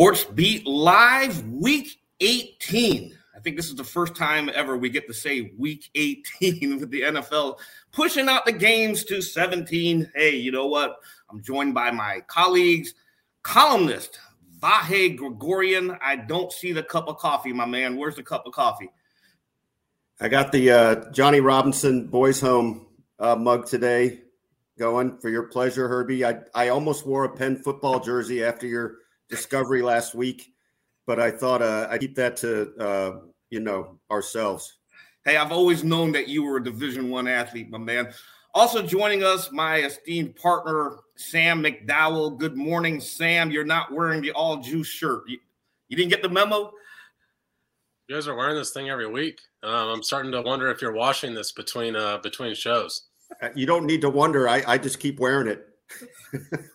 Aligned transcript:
Sports 0.00 0.24
Beat 0.24 0.66
Live, 0.66 1.46
Week 1.48 2.00
18. 2.20 3.18
I 3.36 3.38
think 3.40 3.56
this 3.56 3.68
is 3.68 3.74
the 3.74 3.84
first 3.84 4.16
time 4.16 4.50
ever 4.54 4.78
we 4.78 4.88
get 4.88 5.06
to 5.08 5.12
say 5.12 5.52
Week 5.58 5.90
18 5.94 6.80
with 6.80 6.90
the 6.90 7.02
NFL 7.02 7.58
pushing 7.92 8.26
out 8.26 8.46
the 8.46 8.52
games 8.52 9.04
to 9.04 9.20
17. 9.20 10.10
Hey, 10.14 10.36
you 10.36 10.52
know 10.52 10.68
what? 10.68 10.96
I'm 11.28 11.42
joined 11.42 11.74
by 11.74 11.90
my 11.90 12.22
colleagues, 12.28 12.94
columnist 13.42 14.18
Vahe 14.58 15.14
Gregorian. 15.18 15.94
I 16.00 16.16
don't 16.16 16.50
see 16.50 16.72
the 16.72 16.82
cup 16.82 17.06
of 17.06 17.18
coffee, 17.18 17.52
my 17.52 17.66
man. 17.66 17.98
Where's 17.98 18.16
the 18.16 18.22
cup 18.22 18.46
of 18.46 18.54
coffee? 18.54 18.88
I 20.18 20.28
got 20.28 20.50
the 20.50 20.70
uh, 20.70 21.10
Johnny 21.10 21.40
Robinson 21.40 22.06
Boys 22.06 22.40
Home 22.40 22.86
uh, 23.18 23.36
mug 23.36 23.66
today 23.66 24.20
going 24.78 25.18
for 25.18 25.28
your 25.28 25.42
pleasure, 25.42 25.88
Herbie. 25.88 26.24
I, 26.24 26.38
I 26.54 26.68
almost 26.68 27.06
wore 27.06 27.24
a 27.24 27.36
Penn 27.36 27.56
football 27.56 28.00
jersey 28.00 28.42
after 28.42 28.66
your 28.66 28.94
discovery 29.30 29.80
last 29.80 30.14
week, 30.14 30.52
but 31.06 31.18
I 31.18 31.30
thought 31.30 31.62
uh, 31.62 31.88
I'd 31.90 32.00
keep 32.00 32.16
that 32.16 32.36
to 32.38 32.72
uh, 32.78 33.20
you 33.50 33.60
know 33.60 33.98
ourselves. 34.10 34.78
Hey, 35.24 35.36
I've 35.36 35.52
always 35.52 35.84
known 35.84 36.12
that 36.12 36.28
you 36.28 36.42
were 36.42 36.56
a 36.56 36.64
Division 36.64 37.10
One 37.10 37.28
athlete, 37.28 37.70
my 37.70 37.78
man. 37.78 38.12
Also 38.52 38.82
joining 38.82 39.22
us, 39.22 39.52
my 39.52 39.76
esteemed 39.76 40.34
partner 40.34 40.98
Sam 41.14 41.62
McDowell. 41.62 42.36
Good 42.36 42.56
morning, 42.56 43.00
Sam. 43.00 43.50
You're 43.50 43.64
not 43.64 43.92
wearing 43.92 44.22
the 44.22 44.32
all 44.32 44.56
juice 44.56 44.88
shirt. 44.88 45.22
You, 45.28 45.38
you, 45.88 45.96
didn't 45.96 46.10
get 46.10 46.22
the 46.22 46.28
memo. 46.28 46.72
You 48.08 48.16
guys 48.16 48.26
are 48.26 48.34
wearing 48.34 48.56
this 48.56 48.72
thing 48.72 48.90
every 48.90 49.06
week. 49.06 49.40
Um, 49.62 49.88
I'm 49.90 50.02
starting 50.02 50.32
to 50.32 50.42
wonder 50.42 50.68
if 50.68 50.82
you're 50.82 50.92
washing 50.92 51.32
this 51.32 51.52
between 51.52 51.94
uh, 51.94 52.18
between 52.18 52.54
shows. 52.54 53.04
Uh, 53.40 53.50
you 53.54 53.66
don't 53.66 53.86
need 53.86 54.00
to 54.00 54.10
wonder. 54.10 54.48
I, 54.48 54.64
I 54.66 54.78
just 54.78 54.98
keep 54.98 55.20
wearing 55.20 55.46
it 55.46 55.69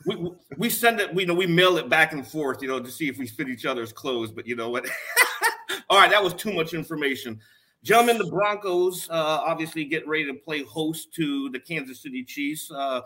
we 0.05 0.31
we 0.58 0.69
send 0.69 0.99
it, 0.99 1.13
we 1.13 1.23
you 1.23 1.27
know, 1.27 1.33
we 1.33 1.47
mail 1.47 1.77
it 1.77 1.89
back 1.89 2.13
and 2.13 2.27
forth, 2.27 2.61
you 2.61 2.67
know, 2.67 2.80
to 2.80 2.91
see 2.91 3.08
if 3.08 3.17
we 3.17 3.27
fit 3.27 3.49
each 3.49 3.66
other's 3.66 3.94
clothes. 3.94 4.31
But 4.31 4.47
you 4.47 4.55
know 4.55 4.69
what? 4.69 4.88
All 5.89 5.99
right, 5.99 6.09
that 6.09 6.23
was 6.23 6.33
too 6.33 6.53
much 6.53 6.73
information. 6.73 7.39
Gentlemen, 7.83 8.17
the 8.17 8.25
Broncos 8.25 9.08
uh, 9.09 9.13
obviously 9.45 9.86
get 9.86 10.08
ready 10.08 10.25
to 10.25 10.33
play 10.33 10.63
host 10.63 11.13
to 11.13 11.49
the 11.52 11.59
Kansas 11.59 12.02
City 12.02 12.23
Chiefs. 12.23 12.71
Uh, 12.71 13.02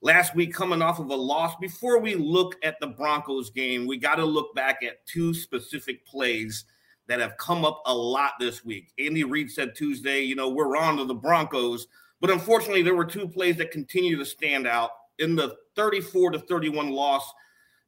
last 0.00 0.34
week, 0.34 0.54
coming 0.54 0.80
off 0.80 0.98
of 0.98 1.10
a 1.10 1.14
loss. 1.14 1.54
Before 1.60 2.00
we 2.00 2.14
look 2.14 2.56
at 2.62 2.80
the 2.80 2.86
Broncos 2.86 3.50
game, 3.50 3.86
we 3.86 3.98
got 3.98 4.16
to 4.16 4.24
look 4.24 4.54
back 4.54 4.82
at 4.82 5.04
two 5.06 5.34
specific 5.34 6.06
plays 6.06 6.64
that 7.08 7.20
have 7.20 7.36
come 7.36 7.64
up 7.64 7.82
a 7.86 7.94
lot 7.94 8.32
this 8.40 8.64
week. 8.64 8.92
Andy 8.98 9.24
Reid 9.24 9.50
said 9.50 9.74
Tuesday, 9.74 10.22
you 10.22 10.34
know, 10.34 10.48
we're 10.48 10.76
on 10.76 10.96
to 10.96 11.04
the 11.04 11.14
Broncos. 11.14 11.86
But 12.20 12.30
unfortunately, 12.30 12.82
there 12.82 12.94
were 12.94 13.04
two 13.04 13.28
plays 13.28 13.56
that 13.56 13.70
continue 13.70 14.16
to 14.16 14.24
stand 14.24 14.66
out 14.66 14.90
in 15.18 15.36
the 15.36 15.56
34 15.76 16.32
to 16.32 16.38
31 16.38 16.90
loss 16.90 17.30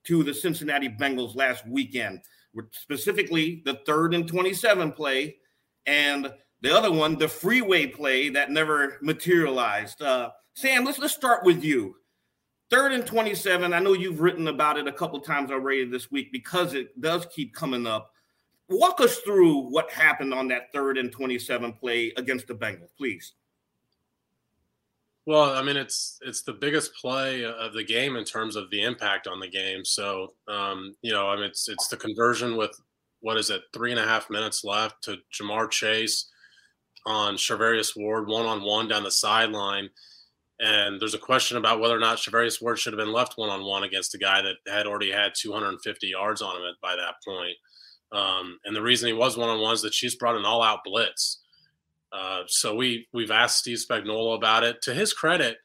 to 0.04 0.22
the 0.22 0.34
Cincinnati 0.34 0.88
Bengals 0.88 1.34
last 1.34 1.66
weekend. 1.66 2.20
Specifically, 2.72 3.62
the 3.64 3.80
third 3.86 4.14
and 4.14 4.28
27 4.28 4.92
play, 4.92 5.36
and 5.86 6.32
the 6.60 6.74
other 6.74 6.92
one, 6.92 7.18
the 7.18 7.28
freeway 7.28 7.86
play 7.86 8.28
that 8.30 8.50
never 8.50 8.98
materialized. 9.02 10.00
Uh, 10.00 10.30
Sam, 10.54 10.84
let's 10.84 10.98
let's 10.98 11.14
start 11.14 11.44
with 11.44 11.64
you. 11.64 11.96
Third 12.70 12.92
and 12.92 13.06
27. 13.06 13.72
I 13.72 13.78
know 13.80 13.92
you've 13.92 14.20
written 14.20 14.48
about 14.48 14.78
it 14.78 14.86
a 14.88 14.92
couple 14.92 15.20
times 15.20 15.50
already 15.50 15.84
this 15.84 16.10
week 16.10 16.32
because 16.32 16.74
it 16.74 17.00
does 17.00 17.26
keep 17.26 17.54
coming 17.54 17.86
up. 17.86 18.12
Walk 18.68 19.00
us 19.00 19.18
through 19.18 19.68
what 19.70 19.90
happened 19.90 20.32
on 20.32 20.48
that 20.48 20.72
third 20.72 20.96
and 20.96 21.12
27 21.12 21.74
play 21.74 22.12
against 22.16 22.46
the 22.46 22.54
Bengals, 22.54 22.96
please. 22.96 23.34
Well, 25.26 25.54
I 25.54 25.62
mean, 25.62 25.76
it's 25.76 26.18
it's 26.22 26.42
the 26.42 26.52
biggest 26.52 26.94
play 27.00 27.44
of 27.44 27.72
the 27.72 27.84
game 27.84 28.16
in 28.16 28.24
terms 28.24 28.56
of 28.56 28.70
the 28.70 28.82
impact 28.82 29.26
on 29.26 29.40
the 29.40 29.48
game. 29.48 29.84
So, 29.84 30.34
um, 30.48 30.94
you 31.00 31.12
know, 31.12 31.28
I 31.28 31.36
mean, 31.36 31.46
it's 31.46 31.68
it's 31.68 31.88
the 31.88 31.96
conversion 31.96 32.56
with 32.56 32.78
what 33.20 33.38
is 33.38 33.48
it, 33.48 33.62
three 33.72 33.90
and 33.90 34.00
a 34.00 34.04
half 34.04 34.28
minutes 34.28 34.64
left 34.64 35.02
to 35.04 35.16
Ja'Marr 35.32 35.70
Chase 35.70 36.30
on 37.06 37.36
Charvarius 37.36 37.96
Ward 37.96 38.28
one 38.28 38.44
on 38.44 38.62
one 38.62 38.86
down 38.86 39.02
the 39.02 39.10
sideline, 39.10 39.88
and 40.60 41.00
there's 41.00 41.14
a 41.14 41.18
question 41.18 41.56
about 41.56 41.80
whether 41.80 41.96
or 41.96 42.00
not 42.00 42.18
Charvarius 42.18 42.60
Ward 42.60 42.78
should 42.78 42.92
have 42.92 43.00
been 43.00 43.12
left 43.12 43.38
one 43.38 43.48
on 43.48 43.64
one 43.64 43.82
against 43.84 44.14
a 44.14 44.18
guy 44.18 44.42
that 44.42 44.56
had 44.70 44.86
already 44.86 45.10
had 45.10 45.32
250 45.34 46.06
yards 46.06 46.42
on 46.42 46.56
him 46.56 46.74
by 46.82 46.96
that 46.96 47.14
point. 47.26 47.56
Um, 48.12 48.58
and 48.66 48.76
the 48.76 48.82
reason 48.82 49.06
he 49.06 49.14
was 49.14 49.38
one 49.38 49.48
on 49.48 49.60
one 49.60 49.72
is 49.72 49.82
the 49.82 49.88
Chiefs 49.88 50.16
brought 50.16 50.36
an 50.36 50.44
all 50.44 50.62
out 50.62 50.80
blitz. 50.84 51.40
Uh, 52.14 52.42
so 52.46 52.74
we 52.74 53.08
we've 53.12 53.30
asked 53.30 53.58
Steve 53.58 53.78
Spagnuolo 53.78 54.36
about 54.36 54.62
it. 54.62 54.80
To 54.82 54.94
his 54.94 55.12
credit, 55.12 55.58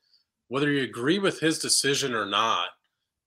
whether 0.47 0.71
you 0.71 0.83
agree 0.83 1.19
with 1.19 1.39
his 1.39 1.59
decision 1.59 2.13
or 2.15 2.25
not, 2.25 2.69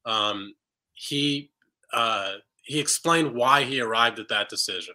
um, 0.05 0.55
he 0.93 1.51
uh, 1.93 2.35
he 2.63 2.81
explained 2.81 3.35
why 3.35 3.63
he 3.63 3.81
arrived 3.81 4.19
at 4.19 4.29
that 4.29 4.49
decision, 4.49 4.95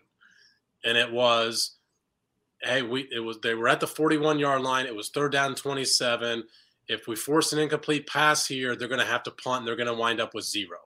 and 0.84 0.98
it 0.98 1.12
was, 1.12 1.78
hey, 2.62 2.82
we 2.82 3.08
it 3.12 3.20
was 3.20 3.40
they 3.40 3.56
were 3.56 3.70
at 3.70 3.80
the 3.80 3.88
41 3.88 4.40
yard 4.40 4.62
line. 4.62 4.86
It 4.86 4.96
was 4.96 5.10
third 5.10 5.32
down 5.32 5.56
27. 5.56 6.44
If 6.90 7.08
we 7.08 7.16
force 7.16 7.54
an 7.54 7.60
incomplete 7.60 8.08
pass 8.08 8.46
here, 8.48 8.76
they're 8.76 8.88
going 8.88 9.02
to 9.02 9.06
have 9.06 9.24
to 9.24 9.32
punt. 9.32 9.60
and 9.60 9.68
They're 9.68 9.76
going 9.76 9.88
to 9.88 9.94
wind 9.94 10.22
up 10.22 10.34
with 10.34 10.46
zero. 10.46 10.78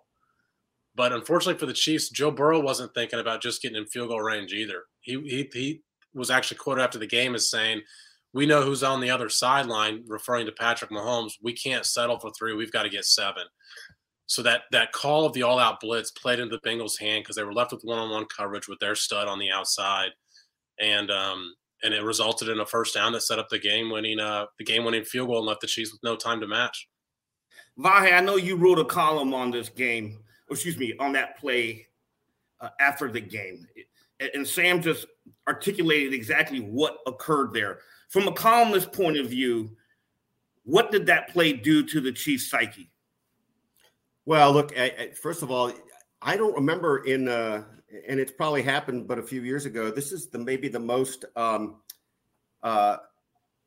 But 0.96 1.14
unfortunately 1.14 1.60
for 1.60 1.68
the 1.68 1.74
Chiefs, 1.74 2.10
Joe 2.10 2.32
Burrow 2.32 2.60
wasn't 2.60 2.94
thinking 2.94 3.20
about 3.20 3.42
just 3.42 3.62
getting 3.62 3.78
in 3.78 3.86
field 3.86 4.10
goal 4.10 4.22
range 4.22 4.52
either. 4.54 4.84
He 5.00 5.14
he 5.22 5.50
he 5.54 5.82
was 6.14 6.30
actually 6.30 6.58
quoted 6.58 6.82
after 6.82 6.98
the 6.98 7.08
game 7.08 7.36
as 7.36 7.50
saying, 7.50 7.82
"We 8.34 8.46
know 8.46 8.62
who's 8.62 8.84
on 8.84 9.02
the 9.02 9.10
other 9.10 9.30
sideline," 9.30 10.04
referring 10.08 10.46
to 10.46 10.52
Patrick 10.52 10.92
Mahomes. 10.92 11.34
We 11.42 11.54
can't 11.54 11.86
settle 11.86 12.20
for 12.20 12.32
three. 12.32 12.54
We've 12.54 12.72
got 12.72 12.84
to 12.84 12.90
get 12.90 13.06
seven. 13.06 13.44
So 14.28 14.42
that 14.44 14.62
that 14.72 14.94
call 14.94 15.26
of 15.26 15.34
the 15.34 15.44
all-out 15.44 15.82
blitz 15.82 16.12
played 16.12 16.40
into 16.40 16.58
the 16.58 16.70
Bengals' 16.70 16.98
hand 16.98 17.24
because 17.24 17.36
they 17.36 17.44
were 17.44 17.54
left 17.54 17.74
with 17.74 17.84
one-on-one 17.84 18.26
coverage 18.26 18.68
with 18.68 18.80
their 18.80 18.96
stud 18.96 19.28
on 19.28 19.40
the 19.40 19.52
outside, 19.52 20.12
and 20.80 21.12
um, 21.12 21.54
and 21.84 21.94
it 21.94 22.04
resulted 22.04 22.48
in 22.48 22.60
a 22.60 22.66
first 22.66 22.94
down 22.94 23.12
that 23.12 23.22
set 23.22 23.40
up 23.40 23.50
the 23.50 23.60
game-winning 23.60 24.20
uh, 24.20 24.46
the 24.58 24.64
game-winning 24.64 25.04
field 25.04 25.28
goal 25.28 25.40
and 25.40 25.48
left 25.48 25.62
the 25.62 25.68
Chiefs 25.68 25.92
with 25.92 26.04
no 26.04 26.16
time 26.16 26.40
to 26.40 26.48
match. 26.48 26.88
Vahe, 27.78 28.14
I 28.14 28.22
know 28.22 28.38
you 28.38 28.56
wrote 28.56 28.80
a 28.80 28.86
column 28.86 29.34
on 29.34 29.52
this 29.52 29.70
game, 29.70 30.20
excuse 30.50 30.78
me, 30.78 30.94
on 31.00 31.12
that 31.14 31.38
play 31.38 31.88
uh, 32.60 32.70
after 32.80 33.12
the 33.12 33.22
game 33.22 33.68
and 34.34 34.48
Sam 34.48 34.82
just 34.82 35.06
articulated 35.48 36.14
exactly 36.14 36.60
what 36.60 36.98
occurred 37.08 37.54
there. 37.54 37.80
From 38.10 38.28
a 38.28 38.34
columnist 38.34 38.92
point 38.92 39.18
of 39.18 39.30
view, 39.30 39.76
what 40.64 40.92
did 40.92 41.06
that 41.08 41.30
play 41.30 41.54
do 41.54 41.84
to 41.84 42.02
the 42.02 42.12
Chiefs' 42.12 42.50
psyche? 42.50 42.92
Well, 44.26 44.54
look, 44.54 44.78
I, 44.78 44.84
I, 44.84 45.12
first 45.22 45.42
of 45.42 45.50
all, 45.50 45.72
I 46.22 46.38
don't 46.38 46.54
remember 46.54 47.04
in, 47.06 47.28
uh, 47.28 47.64
and 48.08 48.20
it's 48.20 48.32
probably 48.32 48.62
happened, 48.62 49.08
but 49.08 49.18
a 49.18 49.24
few 49.24 49.42
years 49.42 49.66
ago. 49.66 49.90
This 49.92 50.12
is 50.12 50.30
the 50.30 50.38
maybe 50.38 50.68
the 50.68 50.80
most 50.80 51.26
um, 51.36 51.82
uh, 52.62 52.98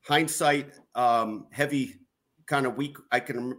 hindsight 0.02 0.74
um, 0.94 1.46
heavy 1.50 1.96
kind 2.46 2.66
of 2.66 2.76
week 2.76 2.96
I 3.10 3.20
can 3.20 3.58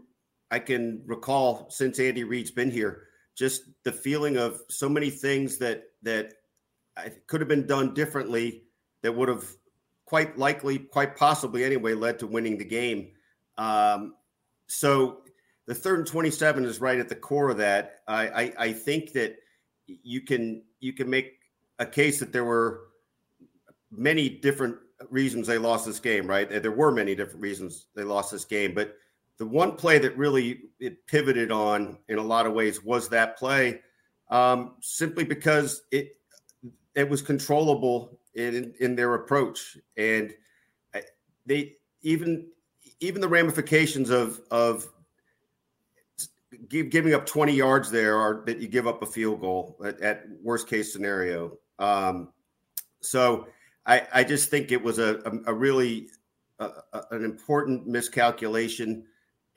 I 0.51 0.59
can 0.59 1.01
recall 1.05 1.69
since 1.69 1.99
Andy 1.99 2.23
Reid's 2.23 2.51
been 2.51 2.71
here. 2.71 3.03
Just 3.35 3.63
the 3.83 3.91
feeling 3.91 4.37
of 4.37 4.61
so 4.69 4.87
many 4.87 5.09
things 5.09 5.57
that 5.57 5.83
that 6.03 6.33
could 7.27 7.41
have 7.41 7.47
been 7.47 7.67
done 7.67 7.93
differently 7.93 8.63
that 9.01 9.15
would 9.15 9.29
have 9.29 9.45
quite 10.05 10.37
likely, 10.37 10.79
quite 10.79 11.15
possibly 11.15 11.63
anyway, 11.63 11.93
led 11.93 12.19
to 12.19 12.27
winning 12.27 12.57
the 12.57 12.65
game. 12.65 13.09
Um, 13.57 14.15
so 14.67 15.21
the 15.67 15.75
third 15.75 15.99
and 15.99 16.07
27 16.07 16.65
is 16.65 16.79
right 16.79 16.99
at 16.99 17.09
the 17.09 17.15
core 17.15 17.49
of 17.49 17.57
that. 17.57 17.97
I, 18.07 18.27
I, 18.27 18.53
I 18.57 18.73
think 18.73 19.13
that 19.13 19.35
you 19.87 20.21
can 20.21 20.63
you 20.79 20.93
can 20.93 21.09
make 21.09 21.33
a 21.79 21.85
case 21.85 22.19
that 22.19 22.31
there 22.31 22.45
were 22.45 22.81
many 23.91 24.29
different 24.29 24.77
reasons 25.09 25.47
they 25.47 25.57
lost 25.57 25.85
this 25.85 25.99
game, 25.99 26.27
right? 26.27 26.49
There 26.49 26.71
were 26.71 26.91
many 26.91 27.15
different 27.15 27.41
reasons 27.41 27.87
they 27.95 28.03
lost 28.03 28.31
this 28.31 28.45
game, 28.45 28.73
but 28.73 28.95
the 29.37 29.45
one 29.45 29.75
play 29.75 29.97
that 29.99 30.17
really 30.17 30.61
it 30.79 31.05
pivoted 31.07 31.51
on 31.51 31.97
in 32.07 32.17
a 32.17 32.23
lot 32.23 32.45
of 32.45 32.53
ways 32.53 32.83
was 32.83 33.09
that 33.09 33.37
play, 33.37 33.81
um, 34.29 34.75
simply 34.81 35.23
because 35.23 35.81
it 35.91 36.13
it 36.95 37.09
was 37.09 37.21
controllable 37.21 38.19
in 38.33 38.73
in 38.79 38.95
their 38.95 39.15
approach, 39.15 39.77
and 39.97 40.33
they 41.45 41.73
even 42.01 42.47
even 42.99 43.21
the 43.21 43.27
ramifications 43.27 44.09
of 44.09 44.41
of 44.51 44.87
give, 46.69 46.89
giving 46.89 47.13
up 47.13 47.25
20 47.25 47.53
yards 47.53 47.91
there 47.91 48.17
are 48.17 48.43
that 48.45 48.59
you 48.59 48.67
give 48.67 48.87
up 48.87 49.01
a 49.01 49.05
field 49.05 49.41
goal 49.41 49.77
at, 49.85 49.99
at 50.01 50.25
worst 50.41 50.67
case 50.67 50.91
scenario. 50.91 51.57
Um, 51.79 52.29
so 53.01 53.47
I, 53.85 54.07
I 54.13 54.23
just 54.23 54.49
think 54.49 54.71
it 54.71 54.81
was 54.81 54.99
a, 54.99 55.19
a, 55.25 55.51
a 55.51 55.53
really 55.53 56.09
a, 56.59 56.71
an 57.11 57.23
important 57.23 57.85
miscalculation. 57.85 59.05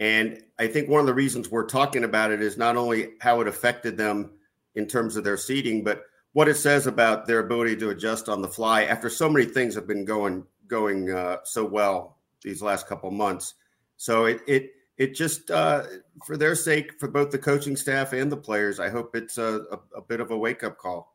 And 0.00 0.43
I 0.58 0.67
think 0.67 0.88
one 0.88 1.00
of 1.00 1.06
the 1.06 1.14
reasons 1.14 1.50
we're 1.50 1.67
talking 1.67 2.05
about 2.05 2.31
it 2.31 2.43
is 2.43 2.56
not 2.56 2.76
only 2.76 3.14
how 3.20 3.41
it 3.41 3.49
affected 3.49 3.96
them 3.96 4.32
in 4.75 4.87
terms 4.87 5.17
of 5.17 5.25
their 5.25 5.37
seeding, 5.37 5.82
but 5.82 6.05
what 6.38 6.46
it 6.46 6.56
says 6.56 6.87
about 6.87 7.26
their 7.26 7.40
ability 7.40 7.75
to 7.75 7.90
adjust 7.90 8.29
on 8.29 8.40
the 8.40 8.46
fly 8.46 8.85
after 8.85 9.11
so 9.11 9.29
many 9.29 9.44
things 9.44 9.75
have 9.75 9.88
been 9.88 10.05
going 10.05 10.44
going 10.69 11.11
uh, 11.11 11.38
so 11.43 11.64
well 11.64 12.19
these 12.44 12.62
last 12.62 12.87
couple 12.87 13.11
months. 13.11 13.55
So 13.96 14.26
it 14.26 14.43
it 14.46 14.70
it 14.99 15.17
just 15.17 15.50
uh, 15.50 15.82
for 16.25 16.37
their 16.37 16.55
sake, 16.55 16.93
for 17.00 17.08
both 17.08 17.32
the 17.32 17.38
coaching 17.38 17.75
staff 17.75 18.12
and 18.12 18.31
the 18.31 18.37
players, 18.37 18.79
I 18.79 18.88
hope 18.88 19.17
it's 19.17 19.37
a, 19.37 19.64
a, 19.73 19.99
a 19.99 20.00
bit 20.00 20.20
of 20.20 20.31
a 20.31 20.38
wake 20.38 20.62
up 20.62 20.79
call. 20.79 21.12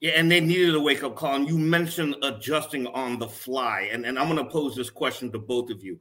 Yeah, 0.00 0.14
and 0.16 0.28
they 0.28 0.40
needed 0.40 0.74
a 0.74 0.80
wake 0.80 1.04
up 1.04 1.14
call. 1.14 1.36
And 1.36 1.46
you 1.46 1.56
mentioned 1.56 2.16
adjusting 2.24 2.88
on 2.88 3.20
the 3.20 3.28
fly, 3.28 3.90
and, 3.92 4.04
and 4.04 4.18
I'm 4.18 4.28
going 4.28 4.44
to 4.44 4.50
pose 4.50 4.74
this 4.74 4.90
question 4.90 5.30
to 5.30 5.38
both 5.38 5.70
of 5.70 5.84
you. 5.84 6.00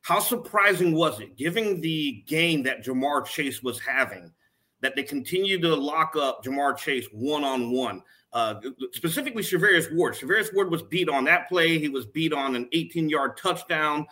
How 0.00 0.18
surprising 0.18 0.94
was 0.94 1.20
it, 1.20 1.36
given 1.36 1.82
the 1.82 2.24
game 2.26 2.62
that 2.62 2.86
Ja'Marr 2.86 3.26
Chase 3.26 3.62
was 3.62 3.78
having, 3.78 4.32
that 4.80 4.94
they 4.96 5.02
continued 5.02 5.62
to 5.62 5.74
lock 5.74 6.16
up 6.16 6.44
Ja'Marr 6.44 6.76
Chase 6.76 7.06
one 7.12 7.44
on 7.44 7.70
one? 7.70 8.02
Specifically, 8.92 9.42
Charvarius 9.42 9.94
Ward. 9.94 10.14
Charvarius 10.14 10.54
Ward 10.54 10.70
was 10.70 10.82
beat 10.82 11.08
on 11.08 11.24
that 11.24 11.48
play. 11.48 11.78
He 11.78 11.88
was 11.88 12.06
beat 12.06 12.32
on 12.32 12.54
an 12.54 12.68
18 12.72 13.08
yard 13.08 13.36
touchdown. 13.36 14.06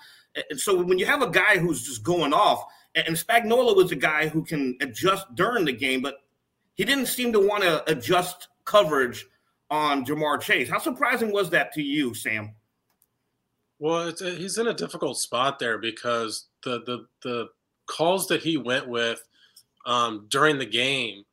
And 0.51 0.59
so 0.59 0.83
when 0.83 0.99
you 0.99 1.07
have 1.07 1.23
a 1.23 1.31
guy 1.31 1.59
who's 1.59 1.87
just 1.87 2.03
going 2.03 2.33
off, 2.33 2.65
and 2.95 3.17
Spagnuolo 3.17 3.77
was 3.77 3.93
a 3.93 3.97
guy 3.97 4.29
who 4.29 4.45
can 4.45 4.77
adjust 4.81 5.35
during 5.35 5.65
the 5.65 5.73
game, 5.73 6.01
but 6.01 6.19
he 6.75 6.85
didn't 6.85 7.07
seem 7.07 7.33
to 7.33 7.41
want 7.41 7.63
to 7.63 7.89
adjust 7.91 8.49
coverage 8.65 9.27
on 9.71 10.05
Ja'Marr 10.05 10.41
Chase. 10.41 10.69
How 10.69 10.79
surprising 10.79 11.33
was 11.33 11.51
that 11.51 11.73
to 11.73 11.83
you, 11.83 12.15
Sam? 12.15 12.55
Well, 13.79 14.13
he's 14.17 14.59
in 14.59 14.69
a 14.69 14.75
difficult 14.75 15.19
spot 15.19 15.59
there 15.59 15.79
because 15.79 16.47
the 16.63 16.81
the 16.85 17.07
the 17.23 17.49
calls 17.87 18.29
that 18.29 18.43
he 18.43 18.57
went 18.57 18.89
with 18.89 19.23
um, 19.87 20.27
during 20.29 20.59
the 20.59 20.67
game 20.67 21.25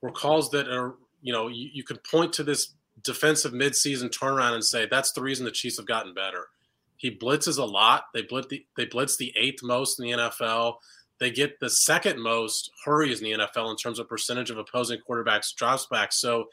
were 0.00 0.10
calls 0.10 0.50
that 0.50 0.68
are 0.68 0.94
you 1.20 1.32
know 1.32 1.48
you, 1.48 1.70
you 1.72 1.84
could 1.84 2.02
point 2.04 2.32
to 2.34 2.42
this 2.42 2.74
defensive 3.02 3.52
midseason 3.52 4.10
turnaround 4.10 4.54
and 4.54 4.64
say 4.64 4.86
that's 4.86 5.12
the 5.12 5.22
reason 5.22 5.44
the 5.44 5.50
Chiefs 5.50 5.76
have 5.76 5.86
gotten 5.86 6.14
better. 6.14 6.48
He 6.96 7.10
blitzes 7.10 7.58
a 7.58 7.64
lot. 7.64 8.04
They 8.14 8.22
blitz 8.22 8.48
the 8.48 8.64
they 8.76 8.86
blitz 8.86 9.16
the 9.16 9.32
eighth 9.36 9.62
most 9.62 9.98
in 9.98 10.06
the 10.06 10.12
NFL. 10.12 10.76
They 11.18 11.30
get 11.30 11.60
the 11.60 11.70
second 11.70 12.20
most 12.20 12.70
hurries 12.84 13.20
in 13.20 13.24
the 13.24 13.46
NFL 13.46 13.70
in 13.70 13.76
terms 13.76 13.98
of 13.98 14.08
percentage 14.08 14.50
of 14.50 14.58
opposing 14.58 14.98
quarterbacks 15.08 15.54
drops 15.54 15.86
back. 15.86 16.12
So 16.12 16.46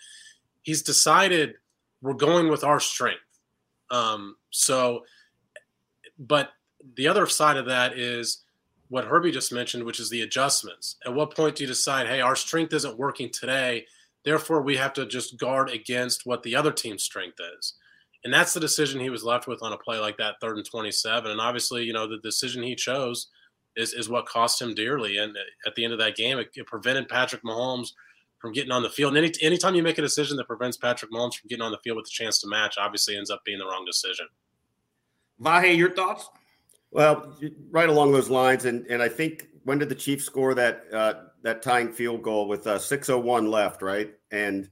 he's 0.61 0.83
decided 0.83 1.55
we're 2.01 2.13
going 2.13 2.49
with 2.49 2.63
our 2.63 2.79
strength. 2.79 3.21
Um, 3.89 4.35
so, 4.51 5.05
but 6.19 6.51
the 6.95 7.07
other 7.07 7.25
side 7.25 7.57
of 7.57 7.65
that 7.65 7.97
is 7.97 8.43
what 8.89 9.05
Herbie 9.05 9.31
just 9.31 9.53
mentioned, 9.53 9.83
which 9.83 9.99
is 9.99 10.09
the 10.09 10.21
adjustments. 10.21 10.97
At 11.05 11.13
what 11.13 11.35
point 11.35 11.55
do 11.55 11.63
you 11.63 11.67
decide, 11.67 12.07
hey, 12.07 12.21
our 12.21 12.35
strength 12.35 12.73
isn't 12.73 12.97
working 12.97 13.29
today, 13.31 13.85
therefore 14.25 14.61
we 14.61 14.75
have 14.77 14.93
to 14.93 15.05
just 15.05 15.37
guard 15.37 15.69
against 15.69 16.25
what 16.25 16.43
the 16.43 16.55
other 16.55 16.71
team's 16.71 17.03
strength 17.03 17.37
is? 17.57 17.75
And 18.23 18.33
that's 18.33 18.53
the 18.53 18.59
decision 18.59 18.99
he 18.99 19.09
was 19.09 19.23
left 19.23 19.47
with 19.47 19.63
on 19.63 19.71
a 19.71 19.77
play 19.77 19.97
like 19.99 20.17
that, 20.17 20.35
third 20.41 20.57
and 20.57 20.65
27. 20.65 21.31
And 21.31 21.39
obviously, 21.39 21.83
you 21.83 21.93
know, 21.93 22.07
the 22.07 22.17
decision 22.17 22.63
he 22.63 22.75
chose 22.75 23.27
is, 23.77 23.93
is 23.93 24.09
what 24.09 24.25
cost 24.25 24.61
him 24.61 24.73
dearly. 24.73 25.17
And 25.17 25.37
at 25.65 25.75
the 25.75 25.83
end 25.83 25.93
of 25.93 25.99
that 25.99 26.17
game, 26.17 26.37
it, 26.39 26.49
it 26.55 26.67
prevented 26.67 27.07
Patrick 27.07 27.43
Mahomes 27.43 27.89
from 28.39 28.51
getting 28.51 28.71
on 28.71 28.83
the 28.83 28.89
field. 28.89 29.15
And 29.15 29.25
any, 29.25 29.33
anytime 29.41 29.75
you 29.75 29.83
make 29.83 29.99
a 29.99 30.01
decision 30.01 30.35
that 30.37 30.47
prevents 30.47 30.77
Patrick 30.77 31.11
Mahomes 31.11 31.35
from 31.35 31.47
getting 31.47 31.63
on 31.63 31.71
the 31.71 31.79
field 31.83 31.97
with 31.97 32.07
a 32.07 32.09
chance 32.09 32.39
to 32.39 32.47
match, 32.47 32.75
obviously 32.77 33.15
ends 33.15 33.29
up 33.29 33.43
being 33.45 33.59
the 33.59 33.65
wrong 33.65 33.85
decision. 33.85 34.27
Vahe, 35.41 35.77
your 35.77 35.91
thoughts? 35.91 36.29
Well, 36.91 37.35
right 37.69 37.89
along 37.89 38.11
those 38.11 38.29
lines, 38.29 38.65
and 38.65 38.85
and 38.87 39.01
I 39.01 39.09
think 39.09 39.47
when 39.63 39.77
did 39.77 39.89
the 39.89 39.95
Chiefs 39.95 40.25
score 40.25 40.55
that 40.55 40.85
uh, 40.91 41.13
that 41.43 41.61
tying 41.61 41.91
field 41.91 42.23
goal 42.23 42.47
with 42.47 42.65
uh, 42.65 42.79
6:01 42.79 43.49
left, 43.49 43.81
right? 43.81 44.13
And 44.31 44.69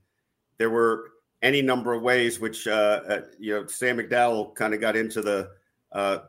there 0.57 0.69
were 0.69 1.11
any 1.41 1.61
number 1.61 1.93
of 1.93 2.01
ways 2.01 2.39
which 2.39 2.67
uh, 2.67 3.01
uh, 3.07 3.21
you 3.39 3.53
know 3.53 3.67
Sam 3.67 3.97
McDowell 3.97 4.55
kind 4.55 4.73
of 4.73 4.81
got 4.81 4.95
into 4.95 5.21
the 5.21 5.51
uh, 5.91 6.19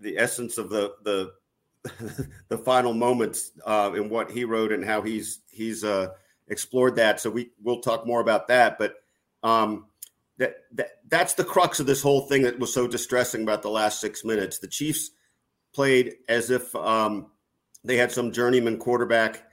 the 0.00 0.18
essence 0.18 0.58
of 0.58 0.70
the 0.70 0.94
the 1.04 1.32
the 2.48 2.58
final 2.58 2.92
moments 2.92 3.52
uh, 3.66 3.92
in 3.94 4.08
what 4.08 4.30
he 4.30 4.44
wrote 4.44 4.72
and 4.72 4.84
how 4.84 5.02
he's 5.02 5.40
he's 5.50 5.84
uh, 5.84 6.08
explored 6.48 6.96
that. 6.96 7.20
So 7.20 7.30
we 7.30 7.50
we'll 7.62 7.80
talk 7.80 8.06
more 8.06 8.20
about 8.20 8.48
that. 8.48 8.78
But 8.78 8.96
um, 9.42 9.86
that 10.38 10.56
that 10.72 10.88
that's 11.08 11.34
the 11.34 11.44
crux 11.44 11.80
of 11.80 11.86
this 11.86 12.02
whole 12.02 12.22
thing 12.22 12.42
that 12.42 12.58
was 12.58 12.72
so 12.72 12.86
distressing 12.86 13.42
about 13.42 13.62
the 13.62 13.70
last 13.70 14.00
six 14.00 14.24
minutes. 14.24 14.58
The 14.58 14.68
Chiefs 14.68 15.10
played 15.72 16.14
as 16.28 16.50
if 16.50 16.74
um, 16.74 17.30
they 17.84 17.96
had 17.96 18.12
some 18.12 18.32
journeyman 18.32 18.78
quarterback, 18.78 19.44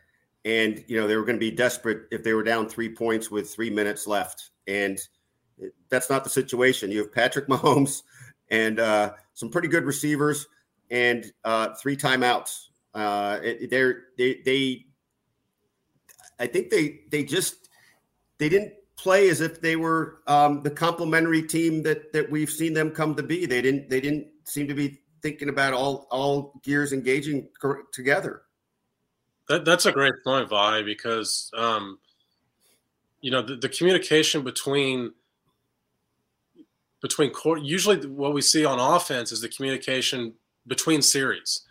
and 0.45 0.83
you 0.87 0.99
know 0.99 1.07
they 1.07 1.15
were 1.15 1.25
going 1.25 1.37
to 1.37 1.39
be 1.39 1.51
desperate 1.51 2.03
if 2.11 2.23
they 2.23 2.33
were 2.33 2.43
down 2.43 2.67
three 2.67 2.93
points 2.93 3.29
with 3.29 3.53
three 3.53 3.69
minutes 3.69 4.07
left 4.07 4.51
and 4.67 4.99
that's 5.89 6.09
not 6.09 6.23
the 6.23 6.29
situation. 6.29 6.91
You 6.91 6.99
have 6.99 7.13
Patrick 7.13 7.47
Mahomes 7.49 8.03
and 8.49 8.79
uh, 8.79 9.13
some 9.33 9.49
pretty 9.49 9.67
good 9.67 9.85
receivers 9.85 10.47
and 10.89 11.31
uh, 11.43 11.69
three 11.81 11.97
timeouts. 11.97 12.67
Uh, 12.93 13.39
they're, 13.69 14.03
they 14.17 14.41
they 14.43 14.85
I 16.39 16.47
think 16.47 16.69
they 16.69 17.01
they 17.09 17.23
just 17.23 17.69
they 18.37 18.49
didn't 18.49 18.73
play 19.01 19.29
as 19.29 19.41
if 19.41 19.61
they 19.61 19.75
were 19.75 20.19
um, 20.27 20.61
the 20.61 20.69
complementary 20.69 21.41
team 21.41 21.81
that 21.83 22.13
that 22.13 22.29
we've 22.29 22.51
seen 22.51 22.73
them 22.73 22.91
come 22.91 23.15
to 23.15 23.23
be. 23.23 23.45
They 23.45 23.61
didn't 23.61 23.89
they 23.89 23.99
didn't 23.99 24.27
seem 24.43 24.67
to 24.67 24.75
be 24.75 24.99
thinking 25.23 25.49
about 25.49 25.73
all 25.73 26.07
all 26.11 26.53
gears 26.63 26.93
engaging 26.93 27.49
together. 27.91 28.43
That, 29.49 29.65
that's 29.65 29.85
a 29.85 29.91
great 29.91 30.13
point, 30.23 30.49
Vi, 30.49 30.83
because 30.83 31.49
um, 31.57 31.97
you 33.21 33.31
know 33.31 33.41
the, 33.41 33.55
the 33.55 33.69
communication 33.69 34.43
between 34.43 35.13
between 37.01 37.31
court 37.31 37.61
usually 37.61 38.05
what 38.07 38.33
we 38.33 38.41
see 38.41 38.63
on 38.63 38.79
offense 38.79 39.31
is 39.31 39.41
the 39.41 39.49
communication 39.49 40.33
between 40.67 41.01
series 41.01 41.61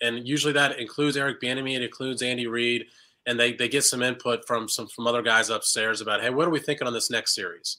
and 0.00 0.26
usually 0.26 0.52
that 0.52 0.78
includes 0.80 1.16
eric 1.16 1.40
Bieniemy, 1.40 1.76
it 1.76 1.82
includes 1.82 2.22
andy 2.22 2.48
reid 2.48 2.86
and 3.26 3.38
they, 3.38 3.52
they 3.52 3.68
get 3.68 3.84
some 3.84 4.02
input 4.02 4.46
from 4.46 4.68
some 4.68 4.88
from 4.88 5.06
other 5.06 5.22
guys 5.22 5.50
upstairs 5.50 6.00
about 6.00 6.20
hey 6.20 6.30
what 6.30 6.46
are 6.46 6.50
we 6.52 6.60
thinking 6.60 6.86
on 6.86 6.92
this 6.92 7.10
next 7.10 7.34
series 7.34 7.78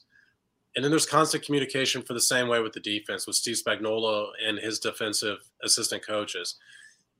and 0.76 0.84
then 0.84 0.90
there's 0.90 1.06
constant 1.06 1.44
communication 1.44 2.02
for 2.02 2.14
the 2.14 2.20
same 2.20 2.48
way 2.48 2.60
with 2.60 2.72
the 2.72 2.80
defense 2.80 3.26
with 3.26 3.36
steve 3.36 3.56
spagnuolo 3.56 4.28
and 4.46 4.58
his 4.58 4.78
defensive 4.78 5.38
assistant 5.62 6.06
coaches 6.06 6.56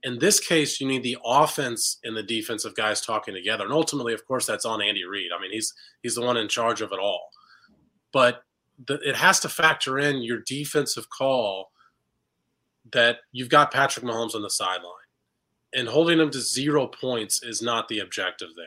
in 0.05 0.19
this 0.19 0.39
case, 0.39 0.81
you 0.81 0.87
need 0.87 1.03
the 1.03 1.17
offense 1.25 1.99
and 2.05 2.15
the 2.15 2.23
defensive 2.23 2.75
guys 2.75 3.01
talking 3.01 3.35
together. 3.35 3.65
And 3.65 3.73
ultimately, 3.73 4.13
of 4.13 4.27
course, 4.27 4.47
that's 4.47 4.67
on 4.67 4.83
Andy 4.83 5.05
Reid. 5.05 5.31
I 5.37 5.41
mean, 5.41 5.51
he's 5.51 5.73
he's 6.03 6.15
the 6.15 6.21
one 6.21 6.37
in 6.37 6.47
charge 6.47 6.83
of 6.83 6.93
it 6.93 6.99
all. 6.99 7.31
But 8.13 8.45
the, 8.87 8.95
it 9.01 9.17
has 9.17 9.41
to 9.41 9.49
factor 9.49 9.99
in 9.99 10.23
your 10.23 10.41
defensive 10.41 11.09
call 11.09 11.73
that 12.93 13.19
you've 13.33 13.49
got 13.49 13.73
Patrick 13.73 14.05
Mahomes 14.05 14.35
on 14.35 14.43
the 14.43 14.51
sideline. 14.51 14.93
And 15.75 15.89
holding 15.89 16.19
them 16.19 16.31
to 16.31 16.41
zero 16.41 16.87
points 16.87 17.43
is 17.43 17.61
not 17.61 17.89
the 17.89 17.99
objective 17.99 18.51
there. 18.57 18.67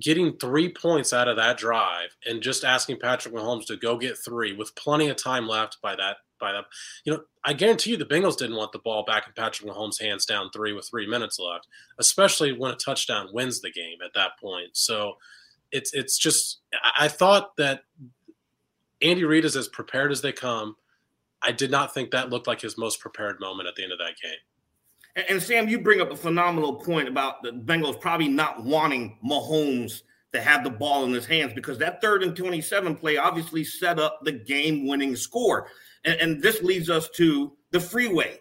Getting 0.00 0.36
three 0.36 0.72
points 0.72 1.12
out 1.12 1.28
of 1.28 1.36
that 1.36 1.58
drive 1.58 2.16
and 2.26 2.42
just 2.42 2.64
asking 2.64 2.98
Patrick 2.98 3.34
Mahomes 3.34 3.66
to 3.66 3.76
go 3.76 3.96
get 3.96 4.18
three 4.18 4.52
with 4.52 4.74
plenty 4.74 5.08
of 5.08 5.16
time 5.16 5.46
left 5.46 5.78
by 5.82 5.96
that 5.96 6.18
by 6.40 6.52
them. 6.52 6.64
You 7.04 7.12
know, 7.12 7.20
I 7.44 7.52
guarantee 7.52 7.90
you 7.90 7.96
the 7.96 8.04
Bengals 8.04 8.36
didn't 8.36 8.56
want 8.56 8.72
the 8.72 8.78
ball 8.78 9.04
back 9.04 9.26
in 9.26 9.34
Patrick 9.34 9.70
Mahomes' 9.70 10.00
hands 10.00 10.24
down 10.24 10.50
three 10.50 10.72
with 10.72 10.88
three 10.88 11.06
minutes 11.06 11.38
left, 11.38 11.68
especially 11.98 12.52
when 12.52 12.72
a 12.72 12.76
touchdown 12.76 13.28
wins 13.32 13.60
the 13.60 13.70
game 13.70 13.98
at 14.04 14.14
that 14.14 14.38
point. 14.40 14.70
So 14.72 15.18
it's 15.70 15.92
it's 15.92 16.18
just 16.18 16.60
I 16.98 17.08
thought 17.08 17.56
that 17.56 17.82
Andy 19.02 19.24
Reid 19.24 19.44
is 19.44 19.56
as 19.56 19.68
prepared 19.68 20.10
as 20.10 20.22
they 20.22 20.32
come. 20.32 20.76
I 21.42 21.52
did 21.52 21.70
not 21.70 21.94
think 21.94 22.10
that 22.10 22.30
looked 22.30 22.46
like 22.46 22.60
his 22.60 22.76
most 22.76 23.00
prepared 23.00 23.40
moment 23.40 23.68
at 23.68 23.76
the 23.76 23.82
end 23.82 23.92
of 23.92 23.98
that 23.98 24.16
game. 24.22 24.32
And, 25.28 25.42
Sam, 25.42 25.68
you 25.68 25.80
bring 25.80 26.00
up 26.00 26.10
a 26.10 26.16
phenomenal 26.16 26.74
point 26.74 27.08
about 27.08 27.42
the 27.42 27.50
Bengals 27.50 28.00
probably 28.00 28.28
not 28.28 28.64
wanting 28.64 29.18
Mahomes 29.24 30.02
to 30.32 30.40
have 30.40 30.62
the 30.62 30.70
ball 30.70 31.04
in 31.04 31.12
his 31.12 31.26
hands 31.26 31.52
because 31.52 31.78
that 31.78 32.00
third 32.00 32.22
and 32.22 32.36
27 32.36 32.96
play 32.96 33.16
obviously 33.16 33.64
set 33.64 33.98
up 33.98 34.20
the 34.22 34.32
game 34.32 34.86
winning 34.86 35.16
score. 35.16 35.68
And, 36.04 36.20
and 36.20 36.42
this 36.42 36.62
leads 36.62 36.88
us 36.88 37.08
to 37.16 37.52
the 37.72 37.80
freeway. 37.80 38.38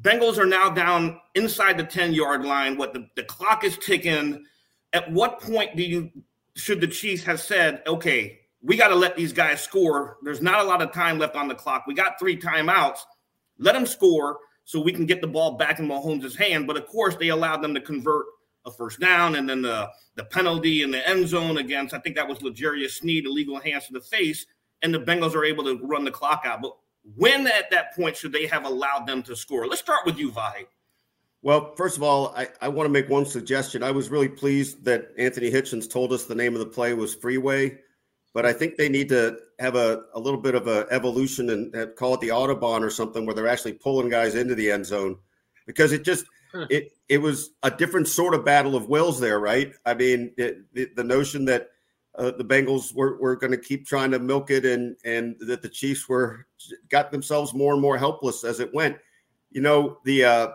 Bengals 0.00 0.38
are 0.38 0.46
now 0.46 0.70
down 0.70 1.20
inside 1.34 1.78
the 1.78 1.84
10 1.84 2.12
yard 2.12 2.44
line. 2.44 2.76
What 2.76 2.92
the, 2.92 3.08
the 3.16 3.24
clock 3.24 3.64
is 3.64 3.78
ticking. 3.78 4.44
At 4.92 5.10
what 5.10 5.40
point 5.40 5.76
do 5.76 5.82
you 5.82 6.10
should 6.54 6.80
the 6.80 6.86
Chiefs 6.86 7.24
have 7.24 7.40
said, 7.40 7.82
okay, 7.86 8.40
we 8.62 8.76
got 8.76 8.88
to 8.88 8.94
let 8.94 9.16
these 9.16 9.32
guys 9.32 9.60
score? 9.60 10.18
There's 10.22 10.42
not 10.42 10.60
a 10.60 10.64
lot 10.64 10.82
of 10.82 10.92
time 10.92 11.18
left 11.18 11.36
on 11.36 11.48
the 11.48 11.54
clock. 11.54 11.84
We 11.86 11.94
got 11.94 12.18
three 12.18 12.38
timeouts. 12.38 12.98
Let 13.58 13.72
them 13.72 13.86
score 13.86 14.38
so 14.66 14.80
we 14.80 14.92
can 14.92 15.06
get 15.06 15.22
the 15.22 15.26
ball 15.26 15.52
back 15.52 15.78
in 15.78 15.88
Mahomes' 15.88 16.36
hand. 16.36 16.66
But 16.66 16.76
of 16.76 16.86
course, 16.86 17.16
they 17.16 17.28
allowed 17.28 17.62
them 17.62 17.72
to 17.74 17.80
convert 17.80 18.26
a 18.66 18.70
first 18.70 19.00
down 19.00 19.36
and 19.36 19.48
then 19.48 19.62
the, 19.62 19.88
the 20.16 20.24
penalty 20.24 20.82
in 20.82 20.90
the 20.90 21.08
end 21.08 21.28
zone 21.28 21.58
against, 21.58 21.94
I 21.94 22.00
think 22.00 22.16
that 22.16 22.28
was 22.28 22.42
L'Jarius 22.42 22.90
Sneed, 22.90 23.24
illegal 23.24 23.60
hands 23.60 23.86
to 23.86 23.92
the 23.92 24.00
face 24.00 24.44
and 24.82 24.92
the 24.92 24.98
Bengals 24.98 25.34
are 25.34 25.44
able 25.44 25.64
to 25.64 25.78
run 25.86 26.04
the 26.04 26.10
clock 26.10 26.42
out. 26.44 26.60
But 26.60 26.76
when 27.14 27.46
at 27.46 27.70
that 27.70 27.94
point 27.94 28.16
should 28.16 28.32
they 28.32 28.46
have 28.46 28.64
allowed 28.64 29.06
them 29.06 29.22
to 29.22 29.36
score? 29.36 29.66
Let's 29.66 29.80
start 29.80 30.04
with 30.04 30.18
you, 30.18 30.30
Vahe. 30.30 30.66
Well, 31.42 31.74
first 31.76 31.96
of 31.96 32.02
all, 32.02 32.34
I, 32.36 32.48
I 32.60 32.68
want 32.68 32.86
to 32.86 32.92
make 32.92 33.08
one 33.08 33.24
suggestion. 33.24 33.84
I 33.84 33.92
was 33.92 34.08
really 34.08 34.28
pleased 34.28 34.84
that 34.84 35.12
Anthony 35.16 35.50
Hitchens 35.50 35.88
told 35.88 36.12
us 36.12 36.24
the 36.24 36.34
name 36.34 36.54
of 36.54 36.58
the 36.58 36.66
play 36.66 36.92
was 36.92 37.14
Freeway, 37.14 37.78
but 38.36 38.44
I 38.44 38.52
think 38.52 38.76
they 38.76 38.90
need 38.90 39.08
to 39.08 39.38
have 39.58 39.76
a, 39.76 40.02
a 40.12 40.20
little 40.20 40.38
bit 40.38 40.54
of 40.54 40.68
a 40.68 40.86
evolution 40.90 41.48
and 41.48 41.96
call 41.96 42.12
it 42.12 42.20
the 42.20 42.28
Autobahn 42.28 42.82
or 42.82 42.90
something 42.90 43.24
where 43.24 43.34
they're 43.34 43.48
actually 43.48 43.72
pulling 43.72 44.10
guys 44.10 44.34
into 44.34 44.54
the 44.54 44.70
end 44.70 44.84
zone 44.84 45.16
because 45.66 45.90
it 45.90 46.04
just 46.04 46.26
it 46.68 46.92
it 47.08 47.16
was 47.16 47.52
a 47.62 47.70
different 47.70 48.08
sort 48.08 48.34
of 48.34 48.44
battle 48.44 48.76
of 48.76 48.90
wills 48.90 49.18
there, 49.18 49.40
right? 49.40 49.72
I 49.86 49.94
mean, 49.94 50.34
it, 50.36 50.70
the, 50.74 50.90
the 50.94 51.02
notion 51.02 51.46
that 51.46 51.70
uh, 52.14 52.32
the 52.32 52.44
Bengals 52.44 52.94
were, 52.94 53.16
were 53.16 53.36
going 53.36 53.52
to 53.52 53.56
keep 53.56 53.86
trying 53.86 54.10
to 54.10 54.18
milk 54.18 54.50
it, 54.50 54.66
and 54.66 54.96
and 55.06 55.36
that 55.40 55.62
the 55.62 55.70
Chiefs 55.70 56.06
were 56.06 56.46
got 56.90 57.10
themselves 57.10 57.54
more 57.54 57.72
and 57.72 57.80
more 57.80 57.96
helpless 57.96 58.44
as 58.44 58.60
it 58.60 58.74
went. 58.74 58.98
You 59.50 59.62
know 59.62 59.96
the 60.04 60.24
uh, 60.24 60.48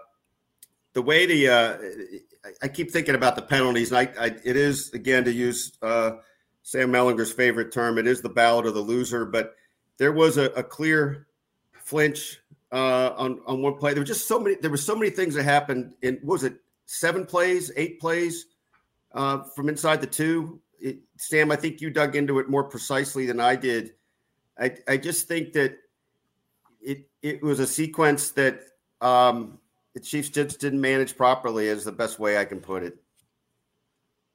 the 0.93 1.01
way 1.01 1.25
the 1.25 1.47
uh, 1.47 1.77
I 2.61 2.67
keep 2.67 2.91
thinking 2.91 3.15
about 3.15 3.35
the 3.35 3.41
penalties, 3.41 3.91
and 3.91 3.97
I, 3.97 4.23
I 4.23 4.25
it 4.45 4.55
is 4.55 4.93
again 4.93 5.23
to 5.23 5.33
use 5.33 5.71
uh, 5.81 6.17
Sam 6.63 6.91
Mellinger's 6.91 7.31
favorite 7.31 7.71
term. 7.71 7.97
It 7.97 8.07
is 8.07 8.21
the 8.21 8.29
ballot 8.29 8.65
of 8.65 8.73
the 8.73 8.81
loser, 8.81 9.25
but 9.25 9.55
there 9.97 10.11
was 10.11 10.37
a, 10.37 10.45
a 10.51 10.63
clear 10.63 11.27
flinch 11.73 12.41
uh, 12.71 13.13
on 13.17 13.41
on 13.45 13.61
one 13.61 13.75
play. 13.75 13.93
There 13.93 14.01
were 14.01 14.07
just 14.07 14.27
so 14.27 14.39
many. 14.39 14.55
There 14.55 14.71
were 14.71 14.77
so 14.77 14.95
many 14.95 15.11
things 15.11 15.35
that 15.35 15.43
happened. 15.43 15.93
In 16.01 16.19
was 16.23 16.43
it 16.43 16.55
seven 16.85 17.25
plays, 17.25 17.71
eight 17.75 17.99
plays 17.99 18.45
uh, 19.13 19.43
from 19.55 19.69
inside 19.69 20.01
the 20.01 20.07
two? 20.07 20.59
It, 20.79 20.99
Sam, 21.17 21.51
I 21.51 21.55
think 21.55 21.81
you 21.81 21.89
dug 21.89 22.15
into 22.15 22.39
it 22.39 22.49
more 22.49 22.63
precisely 22.63 23.25
than 23.25 23.39
I 23.39 23.55
did. 23.55 23.93
I 24.59 24.75
I 24.87 24.97
just 24.97 25.27
think 25.27 25.53
that 25.53 25.77
it 26.81 27.09
it 27.21 27.43
was 27.43 27.59
a 27.59 27.67
sequence 27.67 28.31
that 28.31 28.61
um, 29.01 29.59
the 29.93 29.99
Chiefs 29.99 30.29
just 30.29 30.59
didn't 30.59 30.81
manage 30.81 31.17
properly. 31.17 31.67
Is 31.67 31.83
the 31.83 31.91
best 31.91 32.19
way 32.19 32.37
I 32.37 32.45
can 32.45 32.59
put 32.59 32.83
it. 32.83 32.97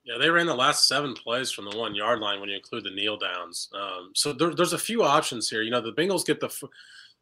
Yeah, 0.07 0.19
they 0.19 0.31
ran 0.31 0.47
the 0.47 0.55
last 0.55 0.87
seven 0.87 1.15
plays 1.15 1.51
from 1.51 1.69
the 1.69 1.77
one 1.77 1.97
yard 1.97 2.21
line 2.21 2.39
when 2.39 2.49
you 2.49 2.55
include 2.55 2.85
the 2.85 2.95
kneel 2.95 3.17
downs. 3.17 3.69
Um, 3.75 4.13
so 4.15 4.33
there, 4.33 4.55
there's 4.55 4.73
a 4.73 4.79
few 4.79 5.03
options 5.03 5.51
here. 5.51 5.63
You 5.63 5.71
know, 5.73 5.81
the 5.81 5.93
Bengals 5.93 6.25
get 6.25 6.39
the. 6.39 6.49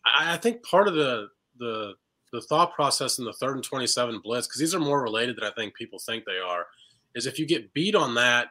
I, 0.05 0.35
I 0.35 0.37
think 0.37 0.63
part 0.63 0.87
of 0.87 0.95
the 0.95 1.29
the 1.59 1.95
the 2.31 2.43
thought 2.43 2.75
process 2.75 3.19
in 3.19 3.25
the 3.25 3.33
third 3.33 3.55
and 3.55 3.65
27 3.65 4.21
blitz, 4.23 4.47
because 4.47 4.61
these 4.61 4.75
are 4.75 4.81
more 4.81 5.01
related 5.03 5.37
than 5.37 5.45
I 5.45 5.51
think 5.53 5.75
people 5.75 5.99
think 5.99 6.25
they 6.25 6.39
are, 6.39 6.67
is 7.15 7.27
if 7.27 7.39
you 7.39 7.47
get 7.47 7.73
beat 7.73 7.95
on 7.95 8.17
that, 8.17 8.49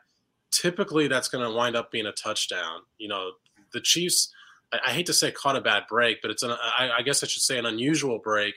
typically 0.52 1.08
that's 1.08 1.28
going 1.28 1.46
to 1.48 1.56
wind 1.56 1.76
up 1.76 1.92
being 1.92 2.08
a 2.08 2.12
touchdown. 2.14 2.82
You 2.98 3.10
know, 3.10 3.32
the 3.72 3.82
Chiefs. 3.82 4.34
I, 4.74 4.80
I 4.88 4.90
hate 4.94 5.06
to 5.06 5.14
say 5.14 5.30
caught 5.30 5.58
a 5.58 5.62
bad 5.62 5.84
break, 5.88 6.24
but 6.24 6.32
it's 6.32 6.42
an. 6.42 6.52
I, 6.52 6.90
I 6.98 7.02
guess 7.04 7.24
I 7.24 7.28
should 7.28 7.44
say 7.44 7.60
an 7.60 7.68
unusual 7.68 8.18
break, 8.18 8.56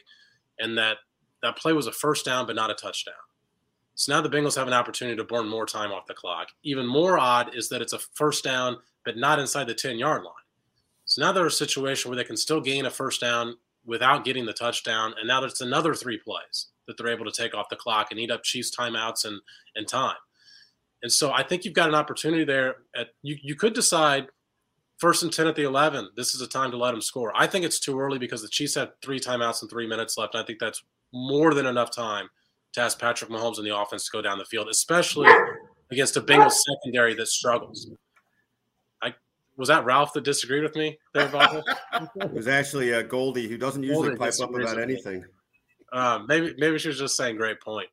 and 0.59 0.79
that 0.79 0.97
that 1.43 1.59
play 1.59 1.75
was 1.75 1.87
a 1.87 1.93
first 1.93 2.25
down 2.25 2.47
but 2.47 2.57
not 2.57 2.71
a 2.71 2.75
touchdown. 2.75 3.15
So 3.97 4.13
now 4.13 4.21
the 4.21 4.29
Bengals 4.29 4.57
have 4.57 4.67
an 4.67 4.75
opportunity 4.75 5.17
to 5.17 5.25
burn 5.25 5.49
more 5.49 5.65
time 5.65 5.91
off 5.91 6.07
the 6.07 6.13
clock. 6.13 6.49
Even 6.63 6.87
more 6.87 7.19
odd 7.19 7.57
is 7.57 7.71
that 7.71 7.81
it's 7.81 7.95
a 7.95 7.99
first 7.99 8.45
down, 8.45 8.77
but 9.07 9.17
not 9.17 9.39
inside 9.39 9.67
the 9.67 9.75
10 9.75 9.99
yard 9.99 10.23
line. 10.23 10.35
So 11.07 11.23
now 11.23 11.33
they're 11.33 11.47
a 11.47 11.51
situation 11.51 12.11
where 12.11 12.17
they 12.17 12.25
can 12.25 12.37
still 12.37 12.61
gain 12.61 12.85
a 12.85 12.91
first 12.91 13.23
down 13.23 13.55
without 13.87 14.25
getting 14.25 14.45
the 14.45 14.53
touchdown. 14.53 15.15
And 15.19 15.27
now 15.27 15.41
there's 15.41 15.63
another 15.63 15.95
three 15.95 16.19
plays 16.19 16.69
that 16.87 16.99
they're 16.99 17.09
able 17.09 17.25
to 17.25 17.33
take 17.33 17.55
off 17.55 17.71
the 17.71 17.77
clock 17.77 18.09
and 18.11 18.21
eat 18.21 18.31
up 18.31 18.43
Chiefs 18.43 18.71
timeouts 18.77 19.25
and, 19.25 19.41
and 19.75 19.89
time. 19.89 20.17
And 21.03 21.11
so 21.11 21.33
I 21.33 21.43
think 21.43 21.65
you've 21.65 21.75
got 21.75 21.89
an 21.89 21.95
opportunity 21.95 22.45
there. 22.45 22.77
At, 22.95 23.09
you, 23.23 23.37
you 23.43 23.55
could 23.55 23.73
decide 23.73 24.27
first 24.99 25.23
and 25.23 25.33
10 25.33 25.47
at 25.47 25.57
the 25.57 25.63
11, 25.63 26.11
this 26.17 26.35
is 26.35 26.43
a 26.43 26.47
time 26.47 26.71
to 26.71 26.77
let 26.77 26.91
them 26.91 27.01
score. 27.01 27.33
I 27.35 27.47
think 27.47 27.65
it's 27.65 27.81
too 27.81 27.99
early 27.99 28.19
because 28.19 28.43
the 28.43 28.49
Chiefs 28.49 28.75
have 28.75 28.93
three 29.03 29.21
timeouts 29.21 29.63
and 29.63 29.71
three 29.71 29.87
minutes 29.87 30.19
left. 30.19 30.35
And 30.35 30.43
I 30.43 30.47
think 30.47 30.59
that's 30.59 30.83
more 31.15 31.55
than 31.55 31.65
enough 31.65 31.95
time 31.95 32.29
to 32.77 32.83
ask 32.83 33.01
Patrick 33.01 33.31
Mahomes 33.31 33.57
and 33.57 33.67
the 33.67 33.77
offense 33.77 34.05
to 34.05 34.11
go 34.13 34.23
down 34.23 34.39
the 34.39 34.45
field, 34.45 34.69
especially 34.69 35.29
against 35.91 36.17
a 36.17 36.21
Bengals 36.21 36.53
secondary 36.53 37.15
that 37.15 37.27
struggles. 37.27 37.91
I 39.03 39.15
was 39.57 39.69
that 39.69 39.85
Ralph 39.87 40.13
that 40.13 40.25
disagreed 40.25 40.63
with 40.63 40.77
me 40.77 40.99
there, 41.15 41.29
Bob? 41.29 41.63
it 42.17 42.33
was 42.33 42.49
actually 42.49 42.93
uh, 42.93 43.03
Goldie 43.03 43.49
who 43.49 43.57
doesn't 43.57 43.83
usually 43.83 44.11
Goldie 44.11 44.19
pipe 44.19 44.35
up 44.43 44.55
about 44.55 44.79
anything. 44.79 45.25
Um, 45.93 46.27
maybe 46.29 46.55
maybe 46.59 46.79
she 46.79 46.89
was 46.89 46.99
just 46.99 47.17
saying 47.17 47.37
great 47.37 47.61
point. 47.63 47.89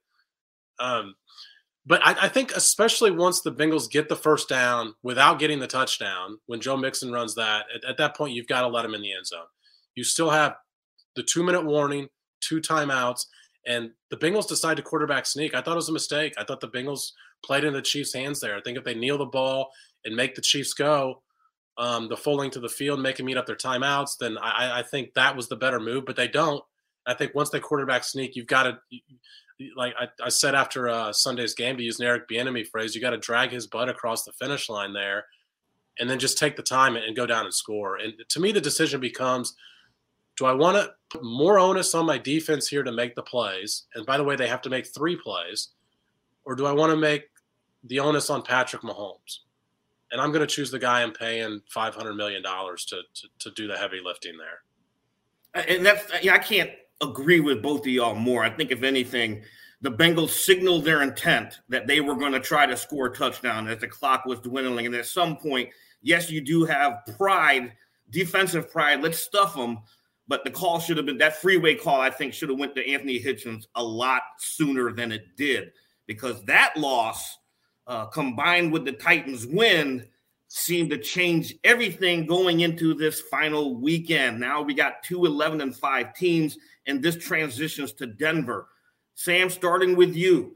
Um, 0.80 1.16
but 1.86 2.06
I, 2.06 2.26
I, 2.26 2.28
think 2.28 2.52
especially 2.56 3.12
once 3.12 3.42
the 3.42 3.52
Bengals 3.52 3.90
get 3.90 4.10
the 4.10 4.16
first 4.16 4.50
down 4.50 4.96
without 5.04 5.38
getting 5.38 5.60
the 5.60 5.68
touchdown, 5.68 6.40
when 6.48 6.60
Joe 6.60 6.76
Mixon 6.76 7.12
runs 7.12 7.36
that, 7.36 7.66
at, 7.74 7.86
at 7.86 7.98
that 7.98 8.18
point 8.18 8.34
you've 8.34 8.48
got 8.48 8.62
to 8.62 8.68
let 8.68 8.84
him 8.84 8.96
in 8.96 9.02
the 9.02 9.14
end 9.14 9.28
zone. 9.28 9.46
You 9.96 10.04
still 10.04 10.32
have 10.32 10.56
the 11.16 11.24
two 11.24 11.44
minute 11.44 11.64
warning, 11.64 12.10
two 12.42 12.60
timeouts, 12.60 13.28
and 13.66 13.92
the 14.10 14.18
Bengals 14.18 14.48
decide 14.48 14.78
to 14.78 14.84
quarterback 14.84 15.26
sneak. 15.26 15.56
I 15.56 15.62
thought 15.62 15.74
it 15.74 15.76
was 15.76 15.90
a 15.90 15.94
mistake. 15.94 16.34
I 16.38 16.44
thought 16.44 16.60
the 16.60 16.68
Bengals 16.68 17.12
played 17.46 17.64
in 17.64 17.74
the 17.74 17.82
Chiefs' 17.82 18.14
hands 18.14 18.40
there. 18.40 18.56
I 18.58 18.62
think 18.62 18.78
if 18.78 18.84
they 18.84 18.94
kneel 18.94 19.18
the 19.18 19.26
ball 19.26 19.72
and 20.06 20.16
make 20.16 20.36
the 20.36 20.42
Chiefs 20.42 20.74
go 20.74 21.22
um, 21.78 22.10
the 22.10 22.18
full 22.18 22.36
length 22.36 22.56
of 22.56 22.62
the 22.62 22.70
field, 22.70 23.00
make 23.00 23.18
them 23.18 23.30
eat 23.30 23.38
up 23.38 23.46
their 23.46 23.56
timeouts, 23.56 24.18
then 24.20 24.38
I, 24.38 24.80
I 24.80 24.84
think 24.84 25.14
that 25.14 25.36
was 25.36 25.48
the 25.48 25.56
better 25.56 25.80
move. 25.80 26.06
But 26.06 26.16
they 26.16 26.28
don't. 26.28 26.64
I 27.06 27.14
think 27.14 27.34
once 27.34 27.50
they 27.50 27.60
quarterback 27.60 28.04
sneak, 28.04 28.36
you've 28.36 28.48
got 28.48 28.64
to, 28.64 28.78
like 29.76 29.94
I, 30.00 30.08
I 30.24 30.30
said 30.30 30.56
after 30.56 30.90
uh, 30.90 31.14
Sunday's 31.14 31.54
game, 31.54 31.78
to 31.78 31.84
use 31.84 32.00
an 32.00 32.06
Eric 32.06 32.28
Bieniemy 32.30 32.68
phrase, 32.68 32.96
you 32.96 33.02
got 33.02 33.12
to 33.12 33.18
drag 33.18 33.52
his 33.52 33.68
butt 33.68 33.90
across 33.90 34.24
the 34.24 34.34
finish 34.34 34.70
line 34.70 34.94
there, 34.94 35.26
and 36.00 36.10
then 36.10 36.20
just 36.20 36.38
take 36.38 36.56
the 36.56 36.64
time 36.64 36.96
and 36.96 37.16
go 37.16 37.26
down 37.26 37.46
and 37.46 37.54
score. 37.54 37.98
And 37.98 38.14
to 38.30 38.40
me, 38.40 38.52
the 38.52 38.62
decision 38.62 39.00
becomes– 39.00 39.54
do 40.38 40.46
I 40.46 40.54
want 40.54 40.78
to 40.78 40.94
put 41.10 41.24
more 41.24 41.60
onus 41.60 41.94
on 41.94 42.06
my 42.06 42.18
defense 42.18 42.68
here 42.68 42.84
to 42.84 42.92
make 42.92 43.16
the 43.16 43.22
plays? 43.22 43.84
And 43.96 44.06
by 44.06 44.18
the 44.18 44.24
way, 44.24 44.36
they 44.36 44.48
have 44.48 44.62
to 44.64 44.70
make 44.70 44.88
three 44.88 45.16
plays. 45.16 45.70
Or 46.46 46.56
do 46.56 46.66
I 46.66 46.72
want 46.72 46.92
to 46.92 46.98
make 46.98 47.30
the 47.84 48.00
onus 48.00 48.30
on 48.30 48.42
Patrick 48.42 48.82
Mahomes? 48.82 49.40
And 50.12 50.22
I'm 50.22 50.32
going 50.32 50.42
to 50.42 50.48
choose 50.48 50.72
the 50.72 50.80
guy 50.80 51.02
I'm 51.02 51.14
paying 51.14 51.62
$500 51.74 52.16
million 52.16 52.44
to, 52.44 52.78
to, 52.86 53.28
to 53.40 53.52
do 53.52 53.68
the 53.68 53.78
heavy 53.78 54.00
lifting 54.04 54.38
there. 54.38 55.66
And 55.68 55.86
that's, 55.86 56.06
yeah, 56.24 56.34
I 56.34 56.40
can't 56.40 56.72
agree 57.02 57.40
with 57.40 57.62
both 57.62 57.82
of 57.82 57.88
y'all 57.88 58.16
more. 58.16 58.44
I 58.44 58.50
think, 58.50 58.72
if 58.72 58.84
anything, 58.84 59.44
the 59.82 59.92
Bengals 59.92 60.30
signaled 60.30 60.86
their 60.86 61.02
intent 61.02 61.60
that 61.70 61.88
they 61.88 62.00
were 62.00 62.16
going 62.16 62.32
to 62.32 62.40
try 62.40 62.66
to 62.66 62.78
score 62.78 63.08
a 63.08 63.14
touchdown 63.14 63.68
as 63.68 63.80
the 63.80 63.88
clock 63.88 64.26
was 64.26 64.40
dwindling. 64.40 64.86
And 64.86 64.96
at 64.96 65.06
some 65.06 65.36
point, 65.36 65.70
yes, 66.02 66.30
you 66.32 66.42
do 66.42 66.64
have 66.66 67.02
pride, 67.18 67.74
defensive 68.10 68.72
pride. 68.72 69.02
Let's 69.02 69.20
stuff 69.20 69.56
them. 69.56 69.80
But 70.28 70.44
the 70.44 70.52
call 70.52 70.80
should 70.80 70.98
have 70.98 71.06
been 71.06 71.18
that 71.18 71.42
freeway 71.42 71.76
call. 71.76 72.00
I 72.00 72.10
think 72.10 72.34
should 72.34 72.50
have 72.50 72.60
went 72.60 72.76
to 72.76 72.90
Anthony 72.90 73.20
Hitchens 73.20 73.66
a 73.76 73.84
lot 73.84 74.22
sooner 74.40 74.94
than 74.94 75.12
it 75.12 75.36
did 75.36 75.72
because 76.08 76.44
that 76.46 76.76
loss, 76.78 77.38
uh, 77.88 78.06
combined 78.06 78.72
with 78.72 78.86
the 78.86 78.94
Titans' 78.94 79.46
win, 79.46 80.08
seemed 80.48 80.92
to 80.92 80.98
change 80.98 81.56
everything 81.64 82.26
going 82.26 82.60
into 82.60 82.94
this 82.94 83.22
final 83.22 83.76
weekend. 83.76 84.40
Now 84.40 84.62
we 84.62 84.74
got 84.74 85.04
two 85.04 85.26
11 85.26 85.62
and 85.62 85.76
5 85.76 86.14
teams, 86.16 86.58
and 86.86 87.02
this 87.02 87.18
transitions 87.18 87.92
to 87.94 88.06
Denver. 88.06 88.68
Sam, 89.16 89.50
starting 89.50 89.96
with 89.96 90.16
you, 90.16 90.56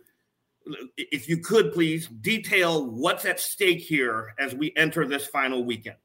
if 0.98 1.28
you 1.28 1.38
could 1.38 1.74
please 1.74 2.08
detail 2.08 2.86
what's 2.86 3.26
at 3.26 3.40
stake 3.40 3.80
here 3.80 4.34
as 4.38 4.54
we 4.54 4.74
enter 4.76 5.08
this 5.08 5.28
final 5.28 5.64
weekend. 5.64 5.98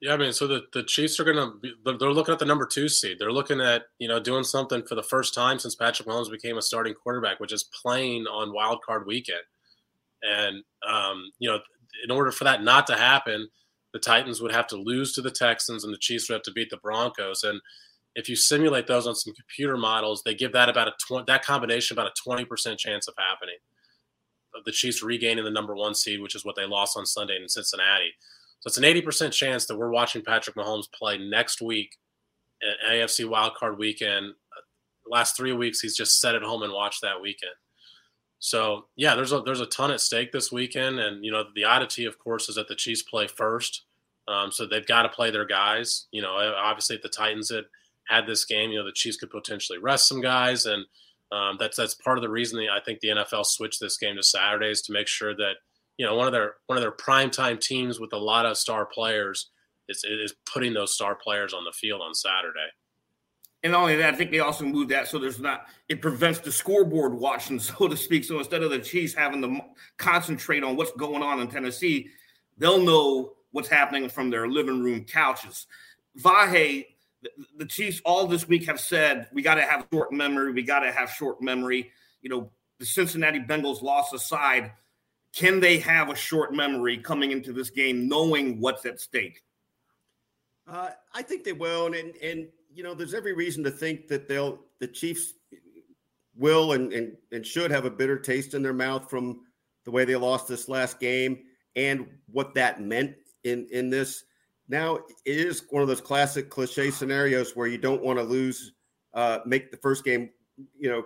Yeah, 0.00 0.12
I 0.12 0.16
mean, 0.18 0.32
so 0.32 0.46
the, 0.46 0.62
the 0.74 0.82
Chiefs 0.82 1.18
are 1.18 1.24
going 1.24 1.36
to 1.36 1.96
they're 1.98 2.10
looking 2.12 2.32
at 2.32 2.38
the 2.38 2.44
number 2.44 2.66
two 2.66 2.88
seed. 2.88 3.18
They're 3.18 3.32
looking 3.32 3.60
at 3.60 3.84
you 3.98 4.08
know 4.08 4.20
doing 4.20 4.44
something 4.44 4.82
for 4.86 4.94
the 4.94 5.02
first 5.02 5.32
time 5.34 5.58
since 5.58 5.74
Patrick 5.74 6.06
Mahomes 6.06 6.30
became 6.30 6.58
a 6.58 6.62
starting 6.62 6.94
quarterback, 6.94 7.40
which 7.40 7.52
is 7.52 7.64
playing 7.64 8.26
on 8.26 8.52
Wild 8.52 8.82
Card 8.84 9.06
Weekend. 9.06 9.40
And 10.22 10.62
um, 10.86 11.30
you 11.38 11.48
know, 11.48 11.60
in 12.04 12.10
order 12.10 12.30
for 12.30 12.44
that 12.44 12.62
not 12.62 12.86
to 12.88 12.94
happen, 12.94 13.48
the 13.94 13.98
Titans 13.98 14.42
would 14.42 14.52
have 14.52 14.66
to 14.68 14.76
lose 14.76 15.14
to 15.14 15.22
the 15.22 15.30
Texans, 15.30 15.82
and 15.82 15.94
the 15.94 15.98
Chiefs 15.98 16.28
would 16.28 16.34
have 16.34 16.42
to 16.42 16.52
beat 16.52 16.68
the 16.68 16.76
Broncos. 16.76 17.42
And 17.42 17.60
if 18.14 18.28
you 18.28 18.36
simulate 18.36 18.86
those 18.86 19.06
on 19.06 19.14
some 19.14 19.32
computer 19.32 19.78
models, 19.78 20.22
they 20.24 20.34
give 20.34 20.52
that 20.52 20.68
about 20.68 20.88
a 20.88 20.92
twenty 21.06 21.24
that 21.28 21.44
combination 21.44 21.94
about 21.94 22.08
a 22.08 22.22
twenty 22.22 22.44
percent 22.44 22.78
chance 22.78 23.08
of 23.08 23.14
happening. 23.16 23.56
The 24.66 24.72
Chiefs 24.72 25.02
regaining 25.02 25.44
the 25.44 25.50
number 25.50 25.74
one 25.74 25.94
seed, 25.94 26.20
which 26.20 26.34
is 26.34 26.44
what 26.44 26.56
they 26.56 26.66
lost 26.66 26.96
on 26.98 27.06
Sunday 27.06 27.36
in 27.40 27.48
Cincinnati. 27.48 28.12
It's 28.66 28.78
an 28.78 28.84
80% 28.84 29.32
chance 29.32 29.66
that 29.66 29.76
we're 29.76 29.90
watching 29.90 30.22
Patrick 30.22 30.56
Mahomes 30.56 30.90
play 30.92 31.18
next 31.18 31.62
week 31.62 31.96
at 32.62 32.90
AFC 32.90 33.24
wildcard 33.24 33.78
weekend. 33.78 34.34
The 35.04 35.10
last 35.10 35.36
three 35.36 35.52
weeks, 35.52 35.80
he's 35.80 35.96
just 35.96 36.20
sat 36.20 36.34
at 36.34 36.42
home 36.42 36.64
and 36.64 36.72
watched 36.72 37.02
that 37.02 37.20
weekend. 37.20 37.52
So 38.38 38.86
yeah, 38.96 39.14
there's 39.14 39.32
a 39.32 39.40
there's 39.40 39.60
a 39.60 39.66
ton 39.66 39.90
at 39.90 40.00
stake 40.00 40.30
this 40.30 40.52
weekend, 40.52 40.98
and 40.98 41.24
you 41.24 41.32
know 41.32 41.44
the 41.54 41.64
oddity, 41.64 42.04
of 42.04 42.18
course, 42.18 42.48
is 42.48 42.56
that 42.56 42.68
the 42.68 42.74
Chiefs 42.74 43.02
play 43.02 43.26
first, 43.26 43.84
um, 44.28 44.52
so 44.52 44.66
they've 44.66 44.86
got 44.86 45.02
to 45.02 45.08
play 45.08 45.30
their 45.30 45.46
guys. 45.46 46.06
You 46.10 46.20
know, 46.20 46.32
obviously, 46.32 46.96
if 46.96 47.02
the 47.02 47.08
Titans 47.08 47.50
had 47.50 47.64
had 48.08 48.26
this 48.26 48.44
game, 48.44 48.70
you 48.70 48.78
know, 48.78 48.84
the 48.84 48.92
Chiefs 48.92 49.16
could 49.16 49.30
potentially 49.30 49.78
rest 49.78 50.06
some 50.08 50.20
guys, 50.20 50.66
and 50.66 50.84
um, 51.32 51.56
that's 51.58 51.76
that's 51.76 51.94
part 51.94 52.18
of 52.18 52.22
the 52.22 52.28
reason 52.28 52.60
I 52.60 52.80
think 52.80 53.00
the 53.00 53.08
NFL 53.08 53.46
switched 53.46 53.80
this 53.80 53.96
game 53.96 54.16
to 54.16 54.22
Saturdays 54.22 54.82
to 54.82 54.92
make 54.92 55.08
sure 55.08 55.34
that 55.34 55.54
you 55.98 56.06
know 56.06 56.14
one 56.14 56.26
of 56.26 56.32
their 56.32 56.54
one 56.66 56.76
of 56.78 56.82
their 56.82 56.92
primetime 56.92 57.60
teams 57.60 57.98
with 58.00 58.12
a 58.12 58.18
lot 58.18 58.46
of 58.46 58.56
star 58.56 58.86
players 58.86 59.50
is, 59.88 60.04
is 60.04 60.34
putting 60.52 60.72
those 60.72 60.94
star 60.94 61.14
players 61.14 61.54
on 61.54 61.64
the 61.64 61.72
field 61.72 62.00
on 62.02 62.14
Saturday. 62.14 62.68
And 63.62 63.72
not 63.72 63.82
only 63.82 63.96
that, 63.96 64.14
I 64.14 64.16
think 64.16 64.30
they 64.30 64.40
also 64.40 64.64
moved 64.64 64.90
that 64.90 65.08
so 65.08 65.18
there's 65.18 65.40
not 65.40 65.66
it 65.88 66.00
prevents 66.00 66.40
the 66.40 66.52
scoreboard 66.52 67.14
watching, 67.14 67.58
so 67.60 67.88
to 67.88 67.96
speak. 67.96 68.24
So 68.24 68.38
instead 68.38 68.62
of 68.62 68.70
the 68.70 68.78
Chiefs 68.78 69.14
having 69.14 69.42
to 69.42 69.60
concentrate 69.96 70.62
on 70.62 70.76
what's 70.76 70.92
going 70.92 71.22
on 71.22 71.40
in 71.40 71.48
Tennessee, 71.48 72.08
they'll 72.58 72.82
know 72.82 73.32
what's 73.52 73.68
happening 73.68 74.08
from 74.08 74.30
their 74.30 74.46
living 74.48 74.82
room 74.82 75.04
couches. 75.04 75.66
Vahe, 76.20 76.86
the, 77.22 77.30
the 77.58 77.64
Chiefs 77.64 78.00
all 78.04 78.26
this 78.26 78.46
week 78.46 78.66
have 78.66 78.80
said 78.80 79.28
we 79.32 79.42
got 79.42 79.56
to 79.56 79.62
have 79.62 79.86
short 79.92 80.12
memory. 80.12 80.52
We 80.52 80.62
got 80.62 80.80
to 80.80 80.92
have 80.92 81.10
short 81.10 81.42
memory. 81.42 81.90
You 82.22 82.30
know, 82.30 82.50
the 82.78 82.86
Cincinnati 82.86 83.40
Bengals 83.40 83.82
loss 83.82 84.12
aside, 84.12 84.72
can 85.36 85.60
they 85.60 85.78
have 85.78 86.08
a 86.08 86.16
short 86.16 86.54
memory 86.54 86.96
coming 86.96 87.30
into 87.30 87.52
this 87.52 87.68
game, 87.68 88.08
knowing 88.08 88.58
what's 88.58 88.86
at 88.86 88.98
stake? 88.98 89.42
Uh, 90.66 90.88
I 91.14 91.22
think 91.22 91.44
they 91.44 91.52
will, 91.52 91.86
and, 91.86 91.94
and 91.94 92.14
and 92.22 92.48
you 92.72 92.82
know, 92.82 92.94
there's 92.94 93.14
every 93.14 93.34
reason 93.34 93.62
to 93.64 93.70
think 93.70 94.08
that 94.08 94.28
they'll 94.28 94.60
the 94.80 94.88
Chiefs 94.88 95.34
will 96.34 96.72
and 96.72 96.92
and, 96.92 97.16
and 97.32 97.46
should 97.46 97.70
have 97.70 97.84
a 97.84 97.90
bitter 97.90 98.18
taste 98.18 98.54
in 98.54 98.62
their 98.62 98.72
mouth 98.72 99.08
from 99.08 99.42
the 99.84 99.90
way 99.90 100.04
they 100.04 100.16
lost 100.16 100.48
this 100.48 100.68
last 100.68 100.98
game 100.98 101.44
and 101.76 102.06
what 102.32 102.54
that 102.54 102.80
meant 102.80 103.14
in 103.44 103.68
in 103.70 103.90
this. 103.90 104.24
Now 104.68 104.96
it 104.96 105.36
is 105.36 105.64
one 105.70 105.82
of 105.82 105.88
those 105.88 106.00
classic 106.00 106.48
cliche 106.48 106.90
scenarios 106.90 107.54
where 107.54 107.68
you 107.68 107.78
don't 107.78 108.02
want 108.02 108.18
to 108.18 108.24
lose, 108.24 108.72
uh, 109.14 109.40
make 109.44 109.70
the 109.70 109.76
first 109.76 110.02
game, 110.02 110.30
you 110.78 110.90
know, 110.90 111.04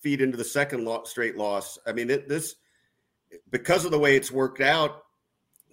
feed 0.00 0.22
into 0.22 0.38
the 0.38 0.44
second 0.44 0.84
lo- 0.84 1.04
straight 1.04 1.36
loss. 1.36 1.78
I 1.86 1.92
mean, 1.92 2.10
it, 2.10 2.28
this 2.28 2.56
because 3.50 3.84
of 3.84 3.90
the 3.90 3.98
way 3.98 4.16
it's 4.16 4.30
worked 4.30 4.60
out, 4.60 5.02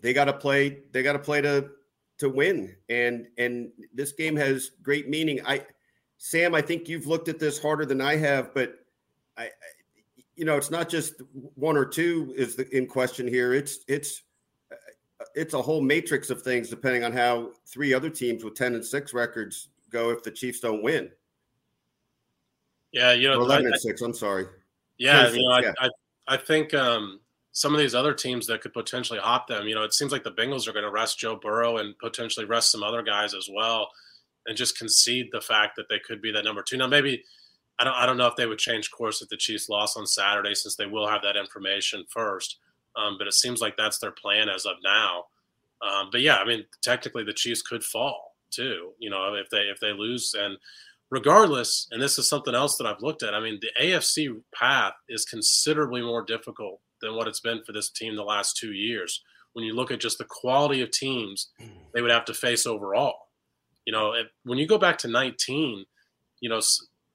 they 0.01 0.13
got 0.13 0.25
to 0.25 0.33
play. 0.33 0.79
They 0.91 1.03
got 1.03 1.13
to 1.13 1.19
play 1.19 1.41
to 1.41 1.69
to 2.19 2.29
win, 2.29 2.75
and 2.89 3.27
and 3.37 3.71
this 3.93 4.11
game 4.11 4.35
has 4.35 4.71
great 4.81 5.09
meaning. 5.09 5.39
I, 5.45 5.65
Sam, 6.17 6.55
I 6.55 6.61
think 6.61 6.87
you've 6.87 7.07
looked 7.07 7.27
at 7.27 7.39
this 7.39 7.61
harder 7.61 7.85
than 7.85 8.01
I 8.01 8.15
have, 8.15 8.53
but 8.53 8.75
I, 9.37 9.49
you 10.35 10.45
know, 10.45 10.57
it's 10.57 10.71
not 10.71 10.89
just 10.89 11.21
one 11.55 11.77
or 11.77 11.85
two 11.85 12.33
is 12.37 12.55
the, 12.55 12.67
in 12.75 12.87
question 12.87 13.27
here. 13.27 13.53
It's 13.53 13.79
it's 13.87 14.23
it's 15.35 15.53
a 15.53 15.61
whole 15.61 15.81
matrix 15.81 16.29
of 16.29 16.41
things 16.41 16.69
depending 16.69 17.03
on 17.03 17.11
how 17.11 17.51
three 17.65 17.93
other 17.93 18.09
teams 18.09 18.43
with 18.43 18.55
10 18.55 18.75
and 18.75 18.85
6 18.85 19.13
records 19.13 19.69
go 19.89 20.09
if 20.09 20.23
the 20.23 20.31
Chiefs 20.31 20.59
don't 20.59 20.83
win. 20.83 21.09
Yeah, 22.91 23.13
you 23.13 23.27
know, 23.27 23.39
or 23.39 23.43
11 23.43 23.65
I, 23.65 23.69
and 23.69 23.79
6, 23.79 24.01
I'm 24.01 24.13
sorry. 24.13 24.45
Yeah, 24.97 25.29
you 25.29 25.47
know, 25.47 25.57
yeah. 25.59 25.73
I, 25.79 25.85
I, 25.85 25.89
I 26.33 26.37
think 26.37 26.73
um, 26.73 27.19
some 27.57 27.73
of 27.73 27.79
these 27.79 27.95
other 27.95 28.13
teams 28.13 28.45
that 28.45 28.61
could 28.61 28.71
potentially 28.71 29.17
hop 29.17 29.47
them, 29.47 29.65
you 29.65 29.73
know, 29.73 29.81
it 29.81 29.91
seems 29.91 30.11
like 30.11 30.23
the 30.23 30.31
Bengals 30.31 30.67
are 30.67 30.73
going 30.73 30.85
to 30.85 30.91
rest 30.91 31.17
Joe 31.17 31.35
Burrow 31.35 31.77
and 31.77 31.97
potentially 31.97 32.45
rest 32.45 32.71
some 32.71 32.83
other 32.83 33.01
guys 33.01 33.33
as 33.33 33.49
well 33.51 33.89
and 34.45 34.55
just 34.55 34.77
concede 34.77 35.29
the 35.31 35.41
fact 35.41 35.75
that 35.75 35.89
they 35.89 35.97
could 35.97 36.21
be 36.21 36.31
that 36.31 36.45
number 36.45 36.61
2. 36.61 36.77
Now 36.77 36.85
maybe 36.85 37.23
I 37.79 37.83
don't 37.83 37.95
I 37.95 38.05
don't 38.05 38.17
know 38.17 38.27
if 38.27 38.35
they 38.35 38.45
would 38.45 38.59
change 38.59 38.91
course 38.91 39.23
if 39.23 39.29
the 39.29 39.37
Chiefs 39.37 39.69
lost 39.69 39.97
on 39.97 40.05
Saturday 40.05 40.53
since 40.53 40.75
they 40.75 40.85
will 40.85 41.07
have 41.07 41.23
that 41.23 41.35
information 41.35 42.05
first. 42.07 42.59
Um, 42.95 43.15
but 43.17 43.25
it 43.25 43.33
seems 43.33 43.59
like 43.59 43.75
that's 43.75 43.97
their 43.97 44.11
plan 44.11 44.49
as 44.49 44.67
of 44.67 44.75
now. 44.83 45.25
Um, 45.81 46.09
but 46.11 46.21
yeah, 46.21 46.35
I 46.35 46.45
mean, 46.45 46.63
technically 46.83 47.23
the 47.23 47.33
Chiefs 47.33 47.63
could 47.63 47.83
fall 47.83 48.35
too. 48.51 48.91
You 48.99 49.09
know, 49.09 49.33
if 49.33 49.49
they 49.49 49.61
if 49.61 49.79
they 49.79 49.93
lose, 49.93 50.35
and 50.37 50.59
regardless, 51.09 51.87
and 51.89 51.99
this 51.99 52.19
is 52.19 52.29
something 52.29 52.53
else 52.53 52.77
that 52.77 52.85
I've 52.85 53.01
looked 53.01 53.23
at. 53.23 53.33
I 53.33 53.39
mean, 53.39 53.59
the 53.61 53.71
AFC 53.83 54.39
path 54.53 54.93
is 55.09 55.25
considerably 55.25 56.03
more 56.03 56.21
difficult 56.21 56.81
than 57.01 57.15
what 57.15 57.27
it's 57.27 57.39
been 57.39 57.63
for 57.63 57.71
this 57.71 57.89
team 57.89 58.15
the 58.15 58.23
last 58.23 58.57
two 58.57 58.73
years. 58.73 59.23
When 59.53 59.65
you 59.65 59.75
look 59.75 59.91
at 59.91 59.99
just 59.99 60.17
the 60.17 60.25
quality 60.25 60.81
of 60.81 60.91
teams 60.91 61.49
they 61.93 62.01
would 62.01 62.11
have 62.11 62.25
to 62.25 62.33
face 62.33 62.65
overall, 62.65 63.29
you 63.85 63.93
know, 63.93 64.13
if, 64.13 64.27
when 64.43 64.57
you 64.57 64.67
go 64.67 64.77
back 64.77 64.97
to 64.99 65.07
19, 65.07 65.85
you 66.41 66.49
know, 66.49 66.59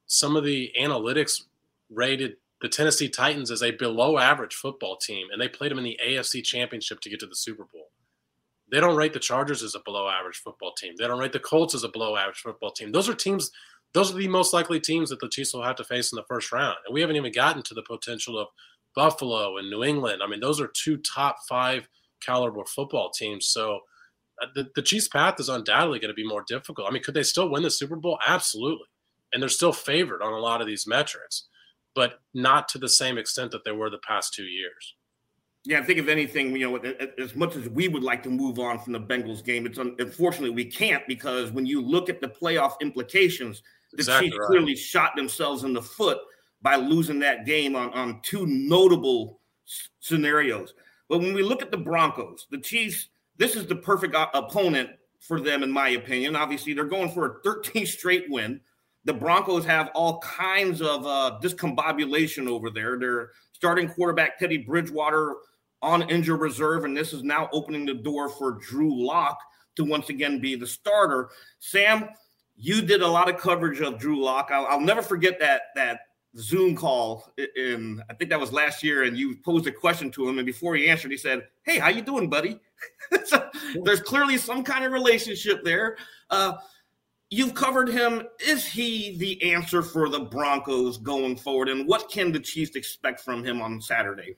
some 0.07 0.37
of 0.37 0.45
the 0.45 0.73
analytics 0.81 1.43
rated 1.91 2.37
the 2.63 2.69
Tennessee 2.69 3.09
Titans 3.09 3.51
as 3.51 3.63
a 3.63 3.73
below 3.73 4.19
average 4.19 4.55
football 4.55 4.97
team, 4.97 5.27
and 5.33 5.41
they 5.41 5.49
played 5.49 5.71
them 5.71 5.79
in 5.79 5.85
the 5.85 5.99
AFC 6.03 6.45
Championship 6.45 7.01
to 7.01 7.11
get 7.11 7.21
to 7.21 7.27
the 7.27 7.35
Super 7.35 7.65
Bowl. 7.65 7.91
They 8.71 8.81
don't 8.81 8.97
rate 8.97 9.13
the 9.13 9.19
Chargers 9.19 9.63
as 9.63 9.75
a 9.75 9.81
below 9.81 10.09
average 10.09 10.39
football 10.39 10.73
team. 10.73 10.95
They 10.97 11.07
don't 11.07 11.19
rate 11.19 11.33
the 11.33 11.41
Colts 11.41 11.75
as 11.75 11.85
a 11.85 11.89
below 11.89 12.17
average 12.17 12.39
football 12.39 12.71
team. 12.71 12.93
Those 12.93 13.09
are 13.09 13.15
teams, 13.15 13.51
those 13.93 14.11
are 14.11 14.17
the 14.17 14.29
most 14.29 14.55
likely 14.55 14.81
teams 14.81 15.11
that 15.11 15.21
the 15.21 15.29
Chiefs 15.29 15.53
will 15.53 15.65
have 15.65 15.77
to 15.77 15.85
face 15.85 16.13
in 16.13 16.17
the 16.17 16.25
first 16.29 16.53
round. 16.53 16.79
And 16.87 16.95
we 16.95 17.01
haven't 17.01 17.17
even 17.17 17.33
gotten 17.33 17.63
to 17.65 17.75
the 17.75 17.83
potential 17.83 18.39
of 18.39 18.49
Buffalo 18.95 19.59
and 19.59 19.71
New 19.71 19.85
England. 19.85 20.23
I 20.23 20.29
mean, 20.29 20.41
those 20.41 20.61
are 20.61 20.71
two 20.75 20.99
top 20.99 21.37
five 21.49 21.89
caliber 22.21 22.65
football 22.65 23.11
teams. 23.11 23.49
So 23.49 23.81
uh, 24.43 24.47
the, 24.55 24.69
the 24.75 24.83
Chiefs' 24.83 25.09
path 25.09 25.41
is 25.41 25.49
undoubtedly 25.49 25.99
going 25.99 26.11
to 26.11 26.15
be 26.15 26.27
more 26.27 26.45
difficult. 26.47 26.89
I 26.89 26.93
mean, 26.93 27.03
could 27.03 27.15
they 27.15 27.23
still 27.23 27.51
win 27.51 27.63
the 27.63 27.71
Super 27.71 27.97
Bowl? 27.97 28.19
Absolutely. 28.27 28.87
And 29.33 29.43
they're 29.43 29.49
still 29.49 29.73
favored 29.73 30.23
on 30.23 30.33
a 30.33 30.39
lot 30.39 30.61
of 30.61 30.67
these 30.67 30.87
metrics 30.87 31.49
but 31.95 32.21
not 32.35 32.69
to 32.69 32.79
the 32.79 32.89
same 32.89 33.19
extent 33.19 33.51
that 33.53 33.65
they 33.65 33.73
were 33.73 33.91
the 33.91 33.99
past 33.99 34.35
two 34.35 34.45
years. 34.45 34.95
Yeah, 35.65 35.79
I 35.79 35.85
think 35.85 36.01
if 36.01 36.09
anything, 36.09 36.57
you 36.57 36.71
know, 36.71 36.95
as 37.23 37.37
much 37.37 37.55
as 37.55 37.69
we 37.69 37.87
would 37.87 38.03
like 38.03 38.23
to 38.25 38.31
move 38.31 38.59
on 38.59 38.81
from 38.81 38.93
the 38.93 39.01
Bengals 39.01 39.45
game, 39.45 39.65
it's 39.65 39.79
unfortunately 39.79 40.51
we 40.51 40.65
can't 40.65 41.07
because 41.07 41.53
when 41.53 41.67
you 41.67 41.81
look 41.81 42.09
at 42.09 42.21
the 42.21 42.27
playoff 42.27 42.81
implications, 42.81 43.63
the 43.93 43.99
exactly 43.99 44.31
Chiefs 44.31 44.39
right. 44.41 44.47
clearly 44.47 44.75
shot 44.75 45.15
themselves 45.15 45.63
in 45.63 45.73
the 45.73 45.83
foot 45.83 46.19
by 46.63 46.77
losing 46.77 47.19
that 47.21 47.45
game 47.45 47.77
on, 47.77 47.91
on 47.91 48.21
two 48.23 48.47
notable 48.47 49.41
scenarios. 50.01 50.75
But 51.09 51.19
when 51.19 51.35
we 51.35 51.43
look 51.43 51.63
at 51.63 51.71
the 51.71 51.77
Broncos, 51.77 52.47
the 52.51 52.59
Chiefs, 52.59 53.09
this 53.37 53.57
is 53.57 53.67
the 53.67 53.77
perfect 53.77 54.15
opponent 54.35 54.91
for 55.21 55.41
them, 55.41 55.63
in 55.63 55.71
my 55.71 55.91
opinion. 55.91 56.37
Obviously, 56.37 56.73
they're 56.73 56.85
going 56.85 57.11
for 57.11 57.27
a 57.27 57.43
13 57.43 57.87
straight 57.87 58.31
win 58.31 58.61
the 59.05 59.13
Broncos 59.13 59.65
have 59.65 59.91
all 59.95 60.21
kinds 60.21 60.81
of 60.81 61.07
uh, 61.07 61.39
discombobulation 61.43 62.49
over 62.49 62.71
there. 62.71 62.99
Their 62.99 63.31
starting 63.53 63.89
quarterback 63.89 64.39
Teddy 64.39 64.59
Bridgewater 64.59 65.37
on 65.81 66.09
injured 66.09 66.41
reserve, 66.41 66.85
and 66.85 66.97
this 66.97 67.13
is 67.13 67.25
now 67.25 67.49
opening 67.53 67.85
the 67.85 67.95
door 67.95 68.29
for 68.29 68.53
Drew 68.53 69.05
Lock 69.05 69.39
to 69.77 69.85
once 69.85 70.09
again 70.09 70.41
be 70.41 70.55
the 70.55 70.67
starter. 70.67 71.31
Sam, 71.59 72.09
you 72.57 72.83
did 72.83 73.03
a 73.03 73.09
lot 73.09 73.29
of 73.29 73.39
coverage 73.41 73.81
of 73.81 73.99
Drew 73.99 74.23
Lock. 74.23 74.51
I'll, 74.53 74.67
I'll 74.67 74.81
never 74.81 75.03
forget 75.03 75.41
that 75.41 75.63
that 75.75 76.01
Zoom 76.37 76.75
call 76.75 77.33
in 77.57 78.03
I 78.09 78.15
think 78.15 78.31
that 78.31 78.41
was 78.41 78.53
last 78.53 78.83
year, 78.83 79.03
and 79.05 79.17
you 79.17 79.37
posed 79.45 79.67
a 79.67 79.73
question 79.73 80.11
to 80.13 80.29
him, 80.29 80.39
and 80.39 80.47
before 80.47 80.75
he 80.75 80.89
answered, 80.89 81.11
he 81.11 81.17
said, 81.17 81.47
"Hey, 81.63 81.79
how 81.79 81.89
you 81.89 82.03
doing, 82.03 82.31
buddy?" 82.31 82.59
so 83.25 83.49
there's 83.85 84.01
clearly 84.01 84.39
some 84.39 84.65
kind 84.65 84.85
of 84.85 84.93
relationship 84.93 85.63
there. 85.65 85.97
Uh, 86.31 86.55
You've 87.35 87.55
covered 87.55 87.89
him. 87.89 88.25
Is 88.47 88.67
he 88.67 89.17
the 89.17 89.55
answer 89.55 89.81
for 89.81 90.11
the 90.11 90.21
Broncos 90.21 90.99
going 90.99 91.35
forward? 91.35 91.71
And 91.71 91.89
what 91.89 92.11
can 92.11 92.31
the 92.31 92.39
Chiefs 92.39 92.77
expect 92.77 93.21
from 93.21 93.43
him 93.43 93.63
on 93.63 93.81
Saturday? 93.81 94.37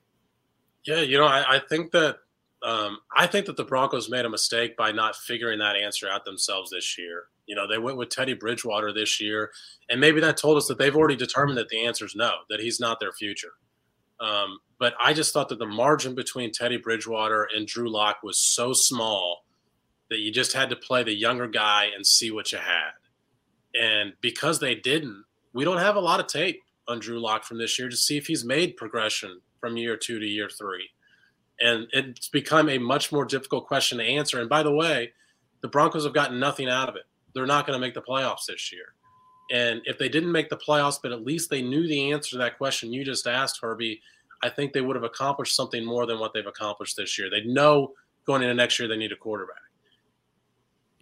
Yeah, 0.85 1.00
you 1.00 1.18
know, 1.18 1.26
I, 1.26 1.57
I 1.57 1.59
think 1.68 1.90
that 1.90 2.18
um, 2.62 2.98
I 3.16 3.26
think 3.26 3.46
that 3.46 3.57
the 3.57 3.64
Broncos 3.64 4.09
made 4.09 4.24
a 4.24 4.30
mistake 4.30 4.76
by 4.76 4.92
not 4.92 5.16
figuring 5.16 5.59
that 5.59 5.74
answer 5.74 6.09
out 6.09 6.24
themselves 6.24 6.70
this 6.70 6.96
year. 6.96 7.24
You 7.46 7.54
know, 7.54 7.66
they 7.68 7.78
went 7.78 7.96
with 7.96 8.09
Teddy 8.09 8.35
Bridgewater 8.35 8.92
this 8.92 9.20
year, 9.20 9.50
and 9.88 10.00
maybe 10.00 10.20
that 10.20 10.37
told 10.37 10.57
us 10.57 10.66
that 10.68 10.78
they've 10.78 10.96
already 10.96 11.16
determined 11.16 11.59
that 11.59 11.68
the 11.68 11.85
answer 11.85 12.07
is 12.07 12.14
no, 12.14 12.30
that 12.48 12.61
he's 12.61 12.80
not 12.80 13.00
their 13.00 13.12
future. 13.12 13.52
Um, 14.20 14.59
but 14.78 14.94
I 15.02 15.12
just 15.12 15.33
thought 15.33 15.48
that 15.48 15.59
the 15.59 15.66
margin 15.66 16.14
between 16.14 16.52
Teddy 16.52 16.78
Bridgewater 16.78 17.48
and 17.54 17.66
Drew 17.66 17.90
Lock 17.90 18.18
was 18.22 18.38
so 18.38 18.72
small 18.72 19.44
that 20.11 20.20
you 20.20 20.33
just 20.33 20.52
had 20.52 20.70
to 20.70 20.76
play 20.76 21.02
the 21.02 21.14
younger 21.14 21.48
guy 21.48 21.88
and 21.94 22.07
see 22.07 22.30
what 22.30 22.52
you 22.52 22.59
had. 22.59 22.92
And 23.74 24.12
because 24.20 24.61
they 24.61 24.74
didn't, 24.74 25.24
we 25.52 25.64
don't 25.64 25.78
have 25.78 25.96
a 25.96 26.00
lot 26.00 26.20
of 26.20 26.26
tape 26.26 26.61
on 26.87 27.00
Drew 27.00 27.20
Lock 27.20 27.44
from 27.44 27.59
this 27.59 27.78
year 27.78 27.88
to 27.88 27.96
see 27.96 28.16
if 28.16 28.26
he's 28.26 28.44
made 28.44 28.76
progression 28.76 29.40
from 29.61 29.76
year 29.76 29.96
two 29.96 30.18
to 30.18 30.26
year 30.26 30.48
three. 30.48 30.88
And 31.61 31.87
it's 31.92 32.28
become 32.28 32.68
a 32.68 32.78
much 32.78 33.12
more 33.12 33.24
difficult 33.24 33.66
question 33.66 33.98
to 33.98 34.04
answer. 34.04 34.40
And 34.40 34.48
by 34.48 34.62
the 34.62 34.74
way, 34.74 35.12
the 35.62 35.68
Broncos 35.68 36.04
have 36.04 36.14
gotten 36.14 36.38
nothing 36.38 36.68
out 36.68 36.88
of 36.88 36.96
it. 36.96 37.04
They're 37.35 37.47
not 37.47 37.66
going 37.66 37.77
to 37.77 37.81
make 37.81 37.94
the 37.94 38.03
playoffs 38.03 38.47
this 38.49 38.73
year. 38.73 38.94
And 39.51 39.83
if 39.85 39.99
they 39.99 40.09
didn't 40.09 40.33
make 40.33 40.49
the 40.49 40.57
playoffs, 40.57 40.99
but 41.03 41.12
at 41.12 41.25
least 41.25 41.51
they 41.51 41.61
knew 41.62 41.87
the 41.87 42.12
answer 42.12 42.31
to 42.31 42.38
that 42.38 42.57
question 42.57 42.92
you 42.92 43.05
just 43.05 43.27
asked, 43.27 43.59
Herbie, 43.61 44.01
I 44.42 44.49
think 44.49 44.73
they 44.73 44.81
would 44.81 44.97
have 44.97 45.05
accomplished 45.05 45.55
something 45.55 45.85
more 45.85 46.07
than 46.07 46.18
what 46.18 46.33
they've 46.33 46.47
accomplished 46.47 46.97
this 46.97 47.18
year. 47.18 47.29
They 47.31 47.44
know 47.44 47.92
going 48.27 48.42
into 48.42 48.55
next 48.55 48.79
year 48.79 48.88
they 48.88 48.97
need 48.97 49.12
a 49.12 49.16
quarterback 49.16 49.59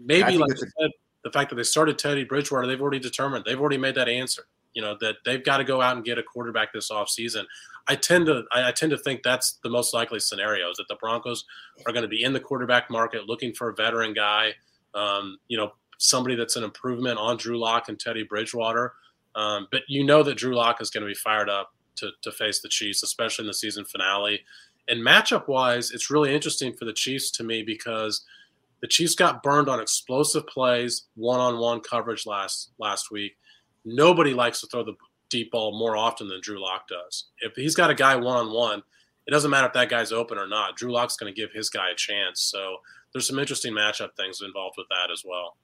maybe 0.05 0.39
like 0.39 0.57
said, 0.57 0.91
the 1.25 1.31
fact 1.31 1.51
that 1.51 1.57
they 1.57 1.63
started 1.63 1.99
Teddy 1.99 2.25
Bridgewater, 2.25 2.67
they've 2.67 2.81
already 2.81 2.99
determined, 2.99 3.45
they've 3.45 3.61
already 3.61 3.79
made 3.79 3.95
that 3.95 4.09
answer. 4.09 4.45
You 4.75 4.81
know 4.81 4.97
that 5.03 5.17
they've 5.27 5.45
got 5.45 5.59
to 5.59 5.65
go 5.65 5.83
out 5.83 5.97
and 5.97 6.05
get 6.05 6.17
a 6.17 6.23
quarterback 6.23 6.73
this 6.73 6.91
offseason. 6.91 7.45
I 7.89 7.95
tend 7.95 8.25
to 8.27 8.45
I, 8.53 8.69
I 8.69 8.73
tend 8.73 8.91
to 8.93 8.99
think 8.99 9.23
that's 9.23 9.59
the 9.63 9.69
most 9.69 9.93
likely 9.93 10.19
scenario 10.19 10.71
is 10.71 10.79
that 10.79 10.89
the 10.89 10.97
Broncos 10.97 11.45
are 11.87 11.93
going 11.93 12.05
to 12.05 12.09
be 12.09 12.23
in 12.23 12.33
the 12.33 12.41
quarterback 12.41 12.91
market 12.91 13.27
looking 13.27 13.53
for 13.53 13.69
a 13.69 13.75
veteran 13.75 14.15
guy, 14.15 14.55
um, 14.95 15.37
you 15.49 15.59
know, 15.59 15.73
somebody 16.03 16.35
that's 16.35 16.57
an 16.57 16.65
improvement 16.65 17.19
on 17.19 17.37
Drew 17.37 17.59
Lock 17.59 17.89
and 17.89 17.99
Teddy 17.99 18.25
Bridgewater. 18.25 18.95
Um, 19.35 19.69
but 19.71 19.83
you 19.89 20.05
know 20.05 20.23
that 20.23 20.37
Drew 20.37 20.55
Lock 20.55 20.81
is 20.81 20.91
going 20.91 21.03
to 21.03 21.09
be 21.09 21.15
fired 21.15 21.49
up 21.49 21.73
to, 21.97 22.11
to 22.23 22.33
face 22.33 22.61
the 22.61 22.69
Chiefs, 22.69 23.03
especially 23.03 23.45
in 23.45 23.49
the 23.49 23.55
season 23.55 23.85
finale. 23.85 24.41
And 24.89 25.05
matchup 25.05 25.49
wise, 25.49 25.91
it's 25.91 26.11
really 26.11 26.35
interesting 26.35 26.75
for 26.75 26.85
the 26.85 26.93
Chiefs 26.93 27.31
to 27.33 27.45
me 27.45 27.63
because– 27.63 28.25
the 28.83 28.89
Chiefs 28.89 29.15
got 29.15 29.43
burned 29.43 29.69
on 29.69 29.81
explosive 29.81 30.47
plays, 30.49 31.07
one-on-one 31.15 31.81
coverage 31.81 32.27
last 32.27 32.73
last 32.79 33.11
week. 33.11 33.37
Nobody 33.85 34.35
likes 34.35 34.61
to 34.61 34.67
throw 34.67 34.85
the 34.85 34.97
deep 35.31 35.53
ball 35.53 35.79
more 35.79 35.97
often 35.97 36.29
than 36.29 36.41
Drew 36.43 36.61
Lock 36.61 36.89
does. 36.89 37.29
If 37.39 37.55
he's 37.55 37.77
got 37.77 37.91
a 37.91 37.95
guy 37.95 38.17
one-on-one, 38.17 38.83
it 39.27 39.31
doesn't 39.31 39.51
matter 39.51 39.69
if 39.69 39.73
that 39.75 39.89
guy's 39.89 40.11
open 40.11 40.37
or 40.37 40.49
not. 40.49 40.77
Drew 40.77 40.93
Lock's 40.93 41.17
going 41.17 41.33
to 41.33 41.41
give 41.41 41.53
his 41.53 41.71
guy 41.71 41.91
a 41.91 41.95
chance. 41.95 42.43
So 42.43 42.77
there's 43.13 43.27
some 43.27 43.39
interesting 43.39 43.73
matchup 43.73 44.17
things 44.17 44.41
involved 44.45 44.75
with 44.77 44.89
that 44.91 45.13
as 45.13 45.23
well. 45.25 45.57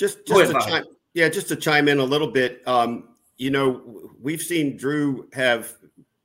Just, 0.00 0.26
just 0.26 0.52
to 0.52 0.58
chime, 0.60 0.84
yeah, 1.12 1.28
just 1.28 1.48
to 1.48 1.56
chime 1.56 1.86
in 1.86 1.98
a 1.98 2.04
little 2.04 2.30
bit. 2.30 2.66
Um, 2.66 3.10
you 3.36 3.50
know, 3.50 4.10
we've 4.18 4.40
seen 4.40 4.78
Drew 4.78 5.28
have 5.34 5.76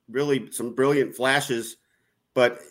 really 0.08 0.50
some 0.50 0.74
brilliant 0.74 1.14
flashes, 1.14 1.76
but 2.32 2.62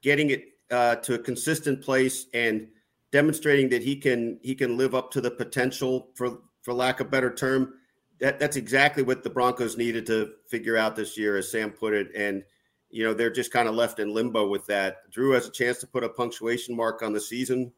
getting 0.00 0.30
it 0.30 0.44
uh, 0.70 0.96
to 0.96 1.16
a 1.16 1.18
consistent 1.18 1.82
place 1.82 2.28
and 2.32 2.66
demonstrating 3.12 3.68
that 3.68 3.82
he 3.82 3.94
can 3.94 4.40
he 4.42 4.54
can 4.54 4.78
live 4.78 4.94
up 4.94 5.10
to 5.10 5.20
the 5.20 5.30
potential 5.30 6.08
for 6.14 6.38
for 6.62 6.72
lack 6.72 7.00
of 7.00 7.10
better 7.10 7.34
term 7.34 7.74
that 8.20 8.38
that's 8.38 8.56
exactly 8.56 9.02
what 9.02 9.22
the 9.22 9.28
Broncos 9.28 9.76
needed 9.76 10.06
to 10.06 10.32
figure 10.48 10.78
out 10.78 10.96
this 10.96 11.18
year 11.18 11.36
as 11.36 11.50
Sam 11.50 11.72
put 11.72 11.92
it. 11.92 12.08
And 12.16 12.42
you 12.88 13.04
know 13.04 13.12
they're 13.12 13.28
just 13.28 13.52
kind 13.52 13.68
of 13.68 13.74
left 13.74 13.98
in 13.98 14.14
limbo 14.14 14.48
with 14.48 14.64
that. 14.68 15.10
Drew 15.10 15.32
has 15.32 15.46
a 15.46 15.52
chance 15.52 15.76
to 15.80 15.86
put 15.86 16.04
a 16.04 16.08
punctuation 16.08 16.74
mark 16.74 17.02
on 17.02 17.12
the 17.12 17.20
season 17.20 17.70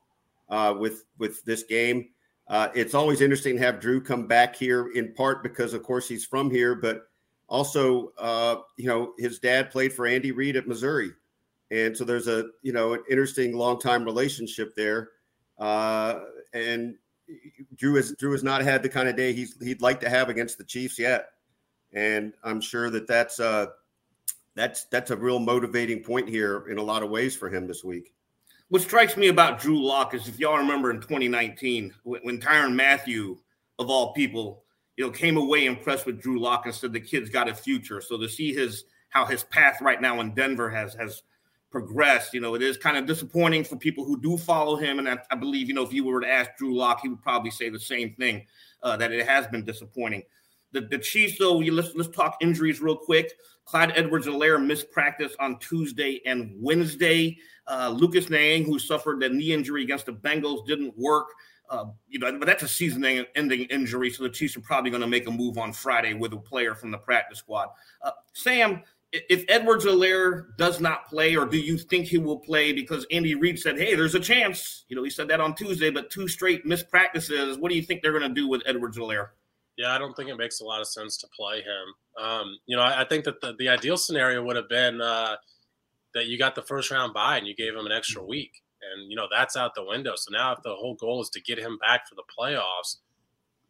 uh, 0.49 0.73
with 0.79 1.05
with 1.19 1.45
this 1.45 1.65
game 1.65 2.11
uh, 2.49 2.69
it's 2.75 2.95
always 2.95 3.21
interesting 3.21 3.57
to 3.57 3.63
have 3.63 3.81
Drew 3.81 4.01
come 4.01 4.27
back 4.27 4.55
here 4.55 4.89
in 4.95 5.13
part 5.15 5.43
because 5.43 5.75
of 5.75 5.83
course 5.83 6.09
he's 6.09 6.25
from 6.25 6.51
here 6.51 6.75
but 6.75 7.09
also 7.49 8.13
uh, 8.19 8.57
you 8.77 8.87
know 8.87 9.13
his 9.19 9.39
dad 9.39 9.71
played 9.71 9.93
for 9.93 10.07
Andy 10.07 10.33
Reid 10.33 10.57
at 10.57 10.69
Missouri. 10.69 11.13
And 11.73 11.97
so 11.97 12.05
there's 12.05 12.29
a 12.29 12.47
you 12.63 12.73
know 12.73 12.95
an 12.95 13.03
interesting 13.11 13.57
long 13.57 13.81
time 13.81 14.05
relationship 14.05 14.75
there. 14.77 15.11
Uh, 15.59 16.21
and 16.53 16.95
drew 17.75 17.97
has 17.97 18.13
drew 18.13 18.31
has 18.31 18.45
not 18.45 18.63
had 18.63 18.85
the 18.85 18.89
kind 18.89 19.09
of 19.09 19.17
day 19.17 19.33
he's 19.33 19.57
he'd 19.61 19.83
like 19.83 19.99
to 19.99 20.09
have 20.09 20.29
against 20.29 20.59
the 20.59 20.65
chiefs 20.65 20.99
yet. 20.99 21.31
And 21.93 22.33
i'm 22.45 22.61
sure 22.61 22.91
that 22.91 23.09
that's 23.09 23.41
uh 23.41 23.67
that's 24.55 24.85
that's 24.87 25.11
a 25.11 25.17
real 25.17 25.41
motivating 25.41 26.03
point 26.03 26.29
here 26.29 26.69
in 26.69 26.79
a 26.79 26.83
lot 26.83 27.03
of 27.03 27.11
ways 27.11 27.37
for 27.37 27.49
him 27.49 27.67
this 27.67 27.83
week 27.83 28.13
what 28.69 28.83
strikes 28.83 29.17
me 29.17 29.29
about 29.29 29.61
drew 29.61 29.85
lock 29.85 30.15
is 30.15 30.29
if 30.29 30.39
y'all 30.39 30.59
remember 30.59 30.91
in 30.91 31.01
2019 31.01 31.93
when, 32.05 32.41
tyrann 32.41 32.75
mathieu 32.75 33.39
of 33.79 33.91
all 33.91 34.13
people 34.13 34.65
you 34.97 35.05
know 35.05 35.11
came 35.11 35.37
away 35.37 35.67
impressed 35.67 36.07
with 36.07 36.21
drew 36.21 36.41
lock 36.41 36.67
and 36.67 36.75
said 36.75 36.93
the 36.93 37.01
kid's 37.01 37.31
got 37.31 37.49
a 37.49 37.55
future 37.55 38.01
so 38.01 38.17
to 38.17 38.29
see 38.29 38.53
his 38.53 38.85
how 39.09 39.25
his 39.25 39.45
path 39.45 39.81
right 39.81 40.01
now 40.01 40.21
in 40.21 40.35
denver 40.35 40.69
has 40.69 40.95
has 40.95 41.23
progressed. 41.77 42.33
You 42.33 42.41
know, 42.41 42.55
it 42.55 42.63
is 42.63 42.79
kind 42.79 42.97
of 42.97 43.05
disappointing 43.05 43.63
for 43.65 43.77
people 43.77 44.05
who 44.05 44.19
do 44.19 44.39
follow 44.39 44.77
him. 44.77 44.99
And 44.99 45.09
I, 45.09 45.19
I 45.31 45.35
believe, 45.35 45.69
you 45.69 45.75
know, 45.75 45.83
if 45.83 45.93
you 45.93 46.05
were 46.05 46.23
to 46.23 46.29
ask 46.29 46.57
Drew 46.57 46.75
Lock, 46.75 47.01
he 47.03 47.09
would 47.09 47.23
probably 47.23 47.51
say 47.51 47.69
the 47.69 47.79
same 47.79 48.15
thing 48.15 48.47
uh, 48.83 48.97
that 48.97 49.13
it 49.13 49.27
has 49.27 49.47
been 49.47 49.63
disappointing. 49.63 50.23
The, 50.73 50.81
the 50.81 50.99
Chiefs, 50.99 51.39
though, 51.39 51.59
let's, 51.59 51.95
let's 51.95 52.09
talk 52.09 52.39
injuries 52.41 52.81
real 52.81 52.97
quick. 52.97 53.33
Clyde 53.67 53.93
Edwards-Helaire 53.97 54.65
missed 54.65 54.91
practice 54.91 55.35
on 55.39 55.59
Tuesday 55.59 56.23
and 56.25 56.55
Wednesday. 56.59 57.37
Uh, 57.67 57.93
Lucas 57.95 58.31
Niang, 58.31 58.65
who 58.65 58.79
suffered 58.79 59.23
a 59.23 59.29
knee 59.29 59.53
injury 59.53 59.83
against 59.83 60.07
the 60.07 60.13
Bengals, 60.13 60.65
didn't 60.67 60.97
work. 60.97 61.27
Uh, 61.69 61.87
you 62.09 62.21
know, 62.21 62.31
but 62.39 62.47
that's 62.47 62.63
a 62.63 62.69
season-ending 62.69 63.65
injury, 63.65 64.09
so 64.09 64.23
the 64.23 64.31
Chiefs 64.31 64.57
are 64.57 64.61
probably 64.61 64.89
going 64.89 65.01
to 65.01 65.09
make 65.09 65.27
a 65.27 65.31
move 65.33 65.59
on 65.59 65.73
Friday 65.73 66.15
with 66.15 66.33
a 66.33 66.37
player 66.37 66.77
from 66.77 66.93
the 66.93 66.99
practice 66.99 67.41
squad. 67.41 67.69
Uh, 68.03 68.13
Sam, 68.35 68.85
if 69.11 69.45
Edwards-Helaire 69.49 70.57
does 70.59 70.81
not 70.81 71.09
play, 71.09 71.35
or 71.35 71.45
do 71.45 71.59
you 71.59 71.77
think 71.77 72.07
he 72.07 72.19
will 72.19 72.39
play? 72.39 72.73
Because 72.73 73.05
Andy 73.11 73.35
Reid 73.35 73.59
said, 73.59 73.77
"Hey, 73.79 73.97
there's 73.97 74.15
a 74.15 74.21
chance." 74.21 74.85
You 74.89 74.95
know, 74.95 75.03
he 75.03 75.11
said 75.11 75.27
that 75.27 75.41
on 75.41 75.57
Tuesday, 75.57 75.91
but 75.91 76.09
two 76.09 76.29
straight 76.29 76.65
missed 76.65 76.89
practices. 76.89 77.59
What 77.59 77.71
do 77.71 77.77
you 77.77 77.83
think 77.83 78.01
they're 78.01 78.17
going 78.17 78.23
to 78.23 78.29
do 78.29 78.47
with 78.47 78.63
Edwards-Helaire? 78.65 79.31
Yeah, 79.77 79.95
I 79.95 79.99
don't 79.99 80.15
think 80.15 80.31
it 80.31 80.37
makes 80.37 80.61
a 80.61 80.65
lot 80.65 80.81
of 80.81 80.89
sense 80.89 81.19
to 81.19 81.27
play 81.37 81.59
him. 81.59 82.25
Um, 82.25 82.59
you 82.67 82.77
know, 82.77 82.83
I, 82.83 83.03
I, 83.03 83.05
think 83.05 83.25
that 83.25 83.41
the, 83.43 83.55
the, 83.59 83.69
ideal 83.69 83.99
scenario 83.99 84.43
would 84.43 84.57
have 84.57 84.71
been 84.71 85.03
uh, 85.03 85.37
that 86.15 86.27
you 86.27 86.39
got 86.39 86.55
the 86.55 86.63
first 86.63 86.91
round 86.91 87.13
bye 87.13 87.37
and 87.37 87.47
you 87.47 87.55
gave 87.55 87.75
him 87.75 87.85
an 87.85 87.93
extra 87.93 88.25
week, 88.25 88.53
and 88.81 89.11
you 89.11 89.17
know 89.17 89.27
that's 89.31 89.55
out 89.55 89.75
the 89.75 89.85
window. 89.85 90.15
So 90.17 90.33
now, 90.33 90.53
if 90.53 90.63
the 90.63 90.75
whole 90.75 90.95
goal 90.95 91.21
is 91.21 91.29
to 91.31 91.43
get 91.43 91.59
him 91.59 91.79
back 91.79 92.09
for 92.09 92.15
the 92.15 92.23
playoffs, 92.39 92.97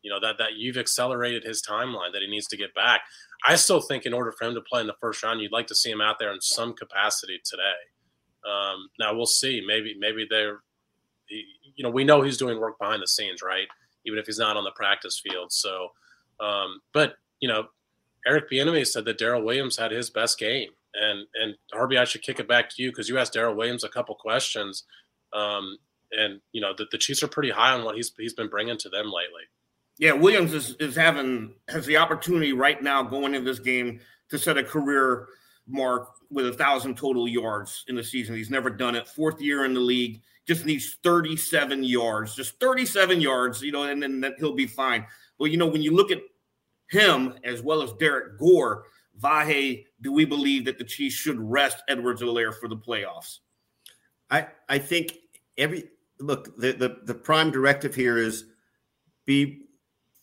you 0.03 0.11
know 0.11 0.21
that 0.21 0.38
that 0.38 0.55
you've 0.55 0.77
accelerated 0.77 1.42
his 1.42 1.61
timeline 1.61 2.12
that 2.12 2.23
he 2.23 2.29
needs 2.29 2.47
to 2.49 2.57
get 2.57 2.73
back. 2.75 3.01
I 3.45 3.57
still 3.57 3.81
think 3.81 4.07
in 4.07 4.14
order 4.14 4.33
for 4.33 4.47
him 4.47 4.55
to 4.55 4.61
play 4.61 4.81
in 4.81 4.87
the 4.87 4.95
first 5.01 5.25
round, 5.25 5.40
you'd 5.40 5.53
like 5.53 5.66
to 5.66 5.75
see 5.75 5.90
him 5.90 6.01
out 6.01 6.21
there 6.21 6.33
in 6.33 6.40
some 6.40 6.73
capacity 6.73 7.40
today. 7.45 8.49
Um, 8.49 8.88
now 9.01 9.14
we'll 9.14 9.27
see. 9.27 9.61
Maybe 9.66 9.97
maybe 9.99 10.25
they're, 10.31 10.61
you 11.29 11.83
know, 11.83 11.90
we 11.90 12.05
know 12.05 12.23
he's 12.23 12.37
doing 12.37 12.61
work 12.61 12.79
behind 12.79 13.03
the 13.03 13.09
scenes, 13.09 13.42
right? 13.42 13.66
Even 14.07 14.19
if 14.19 14.27
he's 14.27 14.38
not 14.38 14.57
on 14.57 14.64
the 14.64 14.73
practice 14.73 15.21
field. 15.21 15.53
So, 15.53 15.88
um, 16.40 16.81
but 16.92 17.16
you 17.40 17.49
know, 17.49 17.66
Eric 18.27 18.51
Bieniemy 18.51 18.87
said 18.87 19.05
that 19.05 19.19
Darrel 19.19 19.42
Williams 19.45 19.77
had 19.77 19.90
his 19.90 20.11
best 20.11 20.38
game, 20.38 20.71
and 20.95 21.27
and 21.35 21.55
Harvey, 21.73 21.99
I 21.99 22.05
should 22.05 22.23
kick 22.23 22.40
it 22.40 22.49
back 22.49 22.71
to 22.71 22.83
you 22.83 22.90
because 22.90 23.09
you 23.09 23.19
asked 23.19 23.35
Darrel 23.35 23.55
Williams 23.55 23.85
a 23.85 23.88
couple 23.88 24.14
questions, 24.14 24.85
um, 25.33 25.79
and 26.12 26.40
you 26.53 26.61
know 26.61 26.73
the, 26.77 26.87
the 26.90 26.99
Chiefs 26.99 27.23
are 27.23 27.29
pretty 27.29 27.51
high 27.51 27.73
on 27.73 27.85
what 27.85 27.97
he's 27.97 28.12
he's 28.19 28.35
been 28.35 28.49
bringing 28.49 28.79
to 28.79 28.88
them 28.88 29.07
lately. 29.07 29.42
Yeah, 29.99 30.12
Williams 30.12 30.53
is, 30.53 30.75
is 30.79 30.95
having 30.95 31.55
has 31.69 31.87
the 31.87 31.97
opportunity 31.97 32.53
right 32.53 32.83
now 32.83 33.03
going 33.03 33.35
into 33.35 33.51
this 33.51 33.61
game 33.61 34.01
to 34.31 34.38
set 34.38 34.59
a 34.59 34.64
career 34.64 35.29
mark 35.66 36.11
with 36.31 36.47
a 36.47 36.53
thousand 36.53 36.97
total 36.97 37.29
yards 37.29 37.85
in 37.89 37.97
the 37.97 38.05
season. 38.05 38.37
He's 38.37 38.51
never 38.51 38.71
done 38.71 38.95
it. 38.95 39.09
Fourth 39.09 39.41
year 39.41 39.65
in 39.65 39.75
the 39.75 39.81
league, 39.81 40.23
just 40.47 40.65
needs 40.65 40.97
37 41.03 41.83
yards, 41.83 42.35
just 42.35 42.59
37 42.61 43.21
yards, 43.21 43.62
you 43.62 43.73
know, 43.73 43.83
and 43.83 44.03
then 44.03 44.35
he'll 44.39 44.55
be 44.55 44.67
fine. 44.67 45.05
Well, 45.39 45.49
you 45.49 45.57
know, 45.57 45.67
when 45.67 45.83
you 45.83 45.95
look 45.95 46.11
at 46.11 46.21
him 46.89 47.35
as 47.43 47.62
well 47.62 47.83
as 47.83 47.93
Derrick 47.95 48.39
Gore, 48.39 48.85
Vahe, 49.21 49.85
do 50.03 50.12
we 50.12 50.25
believe 50.25 50.65
that 50.67 50.79
the 50.79 50.85
Chiefs 50.85 51.17
should 51.17 51.41
rest 51.41 51.83
Edwards-Helaire 51.89 52.55
for 52.55 52.69
the 52.69 52.77
playoffs? 52.77 53.39
I 54.31 54.49
I 54.69 54.79
think 54.79 55.17
every 55.57 55.85
look 56.19 56.57
the, 56.57 56.73
the 56.73 57.01
the 57.05 57.15
prime 57.15 57.51
directive 57.51 57.95
here 57.95 58.19
is 58.19 58.45
be 59.25 59.67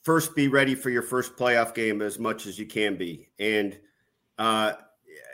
first 0.04 0.36
be 0.36 0.48
ready 0.48 0.76
for 0.76 0.89
your 0.89 1.02
first 1.02 1.36
playoff 1.36 1.74
game 1.74 2.02
as 2.02 2.20
much 2.20 2.46
as 2.46 2.60
you 2.60 2.66
can 2.66 2.98
be. 2.98 3.30
And 3.39 3.80
uh, 4.38 4.74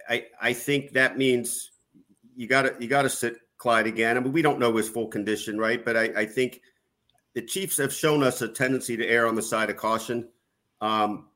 I 0.10 0.26
I 0.42 0.54
think 0.54 0.94
that 0.94 1.18
means 1.18 1.72
you 2.36 2.48
got 2.48 2.64
to 2.64 2.76
you 2.80 2.88
got 2.88 3.04
to 3.04 3.10
sit 3.10 3.38
Clyde 3.58 3.88
again. 3.88 4.18
I 4.18 4.20
mean, 4.20 4.32
we 4.32 4.42
don't 4.42 4.60
know 4.60 4.76
his 4.76 4.90
full 4.90 5.08
condition, 5.08 5.58
right? 5.58 5.84
But 5.84 5.98
I, 5.98 6.04
I 6.16 6.26
think 6.26 6.62
the 7.36 7.42
Chiefs 7.42 7.78
have 7.78 7.94
shown 7.94 8.24
us 8.24 8.42
a 8.42 8.48
tendency 8.48 8.98
to 8.98 9.06
err 9.06 9.28
on 9.28 9.36
the 9.36 9.42
side 9.42 9.70
of 9.70 9.78
caution. 9.78 10.28
Um, 10.82 11.28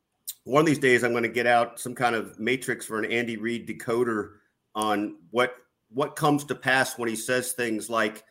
one 0.46 0.62
of 0.62 0.66
these 0.66 0.80
days, 0.80 1.04
I'm 1.04 1.12
going 1.12 1.24
to 1.24 1.30
get 1.30 1.48
out 1.48 1.80
some 1.80 1.96
kind 1.96 2.16
of 2.16 2.40
matrix 2.40 2.86
for 2.86 3.00
an 3.00 3.12
Andy 3.12 3.38
Reid 3.38 3.68
decoder 3.68 4.32
on 4.76 5.18
what 5.32 5.56
what 5.90 6.16
comes 6.16 6.44
to 6.46 6.56
pass 6.56 6.98
when 6.98 7.08
he 7.10 7.16
says 7.16 7.52
things 7.52 7.90
like, 7.90 8.24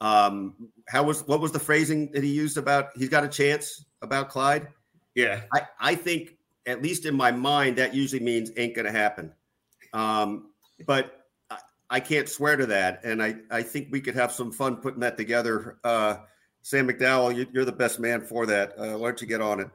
um, 0.00 0.70
"How 0.88 1.02
was 1.02 1.26
what 1.26 1.40
was 1.40 1.52
the 1.52 1.60
phrasing 1.60 2.10
that 2.12 2.22
he 2.22 2.30
used 2.30 2.56
about 2.56 2.90
he's 2.96 3.08
got 3.08 3.24
a 3.24 3.28
chance?" 3.28 3.84
about 4.02 4.28
Clyde? 4.28 4.68
Yeah. 5.14 5.42
I, 5.54 5.62
I 5.80 5.94
think, 5.94 6.36
at 6.66 6.82
least 6.82 7.06
in 7.06 7.16
my 7.16 7.30
mind, 7.30 7.76
that 7.78 7.94
usually 7.94 8.22
means 8.22 8.50
ain't 8.56 8.74
going 8.74 8.86
to 8.86 8.92
happen. 8.92 9.32
Um, 9.92 10.50
but 10.86 11.26
I, 11.50 11.58
I, 11.90 12.00
can't 12.00 12.28
swear 12.28 12.56
to 12.56 12.66
that. 12.66 13.00
And 13.04 13.22
I, 13.22 13.36
I 13.50 13.62
think 13.62 13.88
we 13.90 14.00
could 14.00 14.14
have 14.14 14.32
some 14.32 14.50
fun 14.50 14.76
putting 14.76 15.00
that 15.00 15.16
together. 15.16 15.78
Uh, 15.84 16.16
Sam 16.62 16.88
McDowell, 16.88 17.34
you, 17.34 17.60
are 17.60 17.64
the 17.64 17.72
best 17.72 18.00
man 18.00 18.20
for 18.20 18.46
that. 18.46 18.78
Uh, 18.78 18.98
why 18.98 19.08
don't 19.08 19.20
you 19.20 19.26
get 19.26 19.40
on 19.40 19.60
it? 19.60 19.68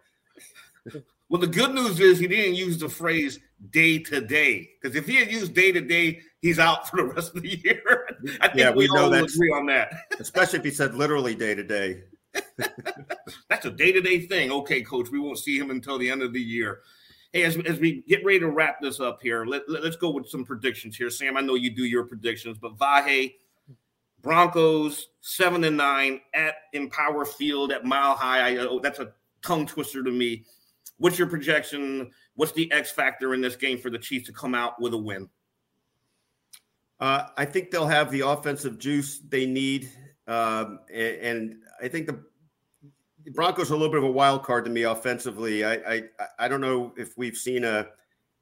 Well, 1.30 1.41
the 1.41 1.47
good 1.47 1.73
news 1.73 1.99
is 1.99 2.19
he 2.19 2.27
didn't 2.27 2.56
use 2.56 2.77
the 2.77 2.88
phrase 2.88 3.39
day 3.71 3.99
to 3.99 4.21
day 4.21 4.69
because 4.82 4.95
if 4.95 5.06
he 5.06 5.15
had 5.15 5.30
used 5.30 5.53
day 5.53 5.73
to 5.73 5.82
day, 5.82 6.21
he's 6.41 6.58
out 6.58 6.89
for 6.89 6.97
the 6.97 7.03
rest 7.03 7.36
of 7.36 7.41
the 7.41 7.58
year. 7.58 8.08
I 8.41 8.47
think 8.47 8.60
yeah, 8.60 8.71
we, 8.71 8.88
we 8.88 8.95
know 8.95 9.06
all 9.06 9.13
agree 9.13 9.51
on 9.51 9.65
that. 9.65 9.93
especially 10.19 10.60
if 10.60 10.65
he 10.65 10.71
said 10.71 10.95
literally 10.95 11.36
day 11.36 11.53
to 11.53 11.63
day. 11.63 12.03
That's 13.49 13.65
a 13.65 13.71
day 13.71 13.91
to 13.91 13.99
day 13.99 14.21
thing. 14.21 14.51
Okay, 14.51 14.82
coach, 14.82 15.10
we 15.12 15.19
won't 15.19 15.39
see 15.39 15.58
him 15.58 15.69
until 15.69 15.97
the 15.97 16.10
end 16.10 16.21
of 16.21 16.32
the 16.32 16.41
year. 16.41 16.80
Hey, 17.34 17.44
as, 17.44 17.58
as 17.66 17.80
we 17.80 18.04
get 18.08 18.24
ready 18.24 18.40
to 18.40 18.50
wrap 18.50 18.82
this 18.82 19.00
up 19.00 19.20
here, 19.22 19.46
let, 19.46 19.70
let, 19.70 19.84
us 19.84 19.96
go 19.96 20.10
with 20.10 20.30
some 20.30 20.46
predictions 20.46 20.96
here. 20.96 21.10
Sam, 21.10 21.36
I 21.36 21.42
know 21.42 21.56
you 21.56 21.70
do 21.70 21.84
your 21.84 22.06
predictions, 22.06 22.58
but 22.58 22.78
Vahe, 22.78 23.34
Broncos, 24.22 25.10
seven 25.22 25.63
and 25.66 25.78
nine 25.78 26.22
at 26.34 26.56
Empower 26.74 27.26
Field 27.26 27.72
at 27.72 27.86
Mile 27.86 28.16
High. 28.16 28.56
I, 28.56 28.58
oh, 28.58 28.80
that's 28.80 29.00
a 29.00 29.12
tongue 29.42 29.66
twister 29.66 30.04
to 30.04 30.12
me. 30.12 30.46
What's 30.98 31.20
your 31.20 31.28
projection? 31.28 32.12
What's 32.36 32.54
the 32.54 32.72
X 32.72 32.92
factor 32.92 33.34
in 33.34 33.42
this 33.42 33.56
game 33.56 33.78
for 33.78 33.90
the 33.90 34.00
Chiefs 34.00 34.28
to 34.28 34.34
come 34.34 34.56
out 34.56 34.82
with 34.82 34.94
a 34.94 34.98
win? 34.98 35.30
Uh, 37.00 37.28
I 37.38 37.46
think 37.46 37.72
they'll 37.72 37.88
have 37.88 38.10
the 38.10 38.22
offensive 38.22 38.80
juice 38.80 39.20
they 39.20 39.46
need. 39.46 39.92
Um, 40.28 40.80
and, 40.92 41.16
and, 41.22 41.56
I 41.82 41.88
think 41.88 42.08
the 42.08 42.24
Broncos 43.34 43.72
are 43.72 43.74
a 43.74 43.78
little 43.78 43.92
bit 43.92 44.00
of 44.00 44.06
a 44.06 44.12
wild 44.12 44.44
card 44.44 44.66
to 44.66 44.72
me 44.72 44.84
offensively. 44.84 45.66
I 45.66 45.74
I, 45.76 46.02
I 46.40 46.48
don't 46.48 46.62
know 46.62 46.94
if 46.98 47.18
we've 47.18 47.38
seen 47.38 47.63
a, 47.63 47.88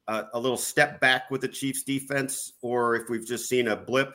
a, 0.08 0.24
a 0.34 0.40
little 0.40 0.56
step 0.56 1.00
back 1.00 1.30
with 1.30 1.40
the 1.40 1.48
Chiefs 1.48 1.82
defense 1.82 2.52
or 2.62 2.94
if 2.94 3.08
we've 3.08 3.26
just 3.26 3.48
seen 3.48 3.68
a 3.68 3.76
blip. 3.76 4.14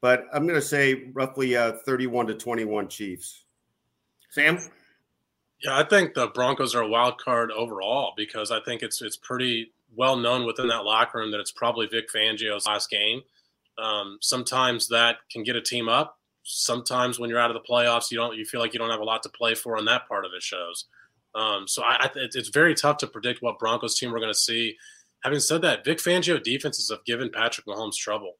But 0.00 0.26
I'm 0.32 0.46
going 0.46 0.60
to 0.60 0.66
say 0.66 1.10
roughly 1.12 1.56
uh, 1.56 1.74
31 1.86 2.26
to 2.26 2.34
21 2.34 2.88
Chiefs. 2.88 3.44
Sam. 4.30 4.58
Yeah, 5.62 5.78
I 5.78 5.84
think 5.84 6.14
the 6.14 6.26
Broncos 6.26 6.74
are 6.74 6.82
a 6.82 6.88
wild 6.88 7.18
card 7.18 7.52
overall 7.52 8.14
because 8.16 8.50
I 8.50 8.60
think 8.60 8.82
it's 8.82 9.00
it's 9.00 9.16
pretty 9.16 9.72
well 9.94 10.16
known 10.16 10.44
within 10.44 10.68
that 10.68 10.84
locker 10.84 11.18
room 11.18 11.30
that 11.30 11.40
it's 11.40 11.52
probably 11.52 11.86
Vic 11.86 12.10
Fangio's 12.12 12.66
last 12.66 12.90
game. 12.90 13.22
Um, 13.78 14.18
sometimes 14.20 14.88
that 14.88 15.16
can 15.30 15.44
get 15.44 15.56
a 15.56 15.62
team 15.62 15.88
up 15.88 16.18
sometimes 16.44 17.18
when 17.18 17.30
you're 17.30 17.38
out 17.38 17.50
of 17.50 17.60
the 17.60 17.68
playoffs, 17.68 18.10
you 18.10 18.18
don't 18.18 18.36
you 18.36 18.44
feel 18.44 18.60
like 18.60 18.72
you 18.72 18.78
don't 18.78 18.90
have 18.90 19.00
a 19.00 19.04
lot 19.04 19.22
to 19.24 19.28
play 19.28 19.54
for, 19.54 19.76
and 19.76 19.86
that 19.88 20.08
part 20.08 20.24
of 20.24 20.32
it 20.36 20.42
shows. 20.42 20.86
Um, 21.34 21.66
so 21.66 21.82
I, 21.82 22.04
I, 22.04 22.10
it's 22.14 22.48
very 22.48 22.74
tough 22.74 22.98
to 22.98 23.06
predict 23.06 23.42
what 23.42 23.58
Broncos 23.58 23.98
team 23.98 24.12
we're 24.12 24.20
going 24.20 24.32
to 24.32 24.38
see. 24.38 24.76
Having 25.22 25.40
said 25.40 25.62
that, 25.62 25.84
Vic 25.84 25.98
Fangio 25.98 26.42
defenses 26.42 26.90
have 26.90 27.04
given 27.04 27.30
Patrick 27.30 27.66
Mahomes 27.66 27.96
trouble. 27.96 28.34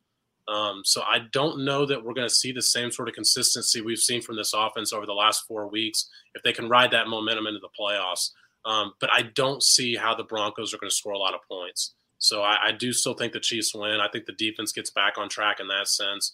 Um, 0.49 0.83
so 0.85 1.03
I 1.03 1.21
don't 1.31 1.65
know 1.65 1.87
that 1.87 2.05
we're 2.05 2.15
going 2.15 2.29
to 2.29 2.35
see 2.35 2.53
the 2.53 2.63
same 2.63 2.91
sort 2.91 3.09
of 3.09 3.15
consistency 3.15 3.81
we've 3.81 3.99
seen 3.99 4.21
from 4.21 4.37
this 4.37 4.53
offense 4.53 4.93
over 4.93 5.07
the 5.07 5.13
last 5.13 5.47
four 5.47 5.69
weeks 5.69 6.11
if 6.35 6.43
they 6.43 6.53
can 6.53 6.69
ride 6.69 6.91
that 6.91 7.09
momentum 7.09 7.47
into 7.47 7.61
the 7.61 7.69
playoffs. 7.79 8.31
Um, 8.65 8.93
but 9.01 9.11
I 9.13 9.23
don't 9.23 9.63
see 9.63 9.97
how 9.97 10.15
the 10.15 10.25
Broncos 10.25 10.75
are 10.75 10.79
going 10.79 10.91
to 10.91 10.95
score 10.95 11.13
a 11.13 11.19
lot 11.19 11.35
of 11.35 11.41
points. 11.49 11.95
So 12.19 12.43
I, 12.43 12.69
I, 12.69 12.73
do 12.73 12.93
still 12.93 13.15
think 13.15 13.33
the 13.33 13.41
Chiefs 13.41 13.75
win. 13.75 13.99
I 14.01 14.07
think 14.09 14.27
the 14.27 14.33
defense 14.33 14.71
gets 14.71 14.91
back 14.91 15.19
on 15.19 15.29
track 15.29 15.59
in 15.59 15.67
that 15.69 15.89
sense. 15.89 16.33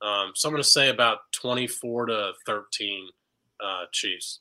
Um, 0.00 0.32
so 0.34 0.48
I'm 0.48 0.52
going 0.52 0.62
to 0.62 0.68
say 0.68 0.90
about 0.90 1.18
24 1.32 2.06
to 2.06 2.32
13 2.46 3.08
uh, 3.60 3.84
Chiefs. 3.92 4.40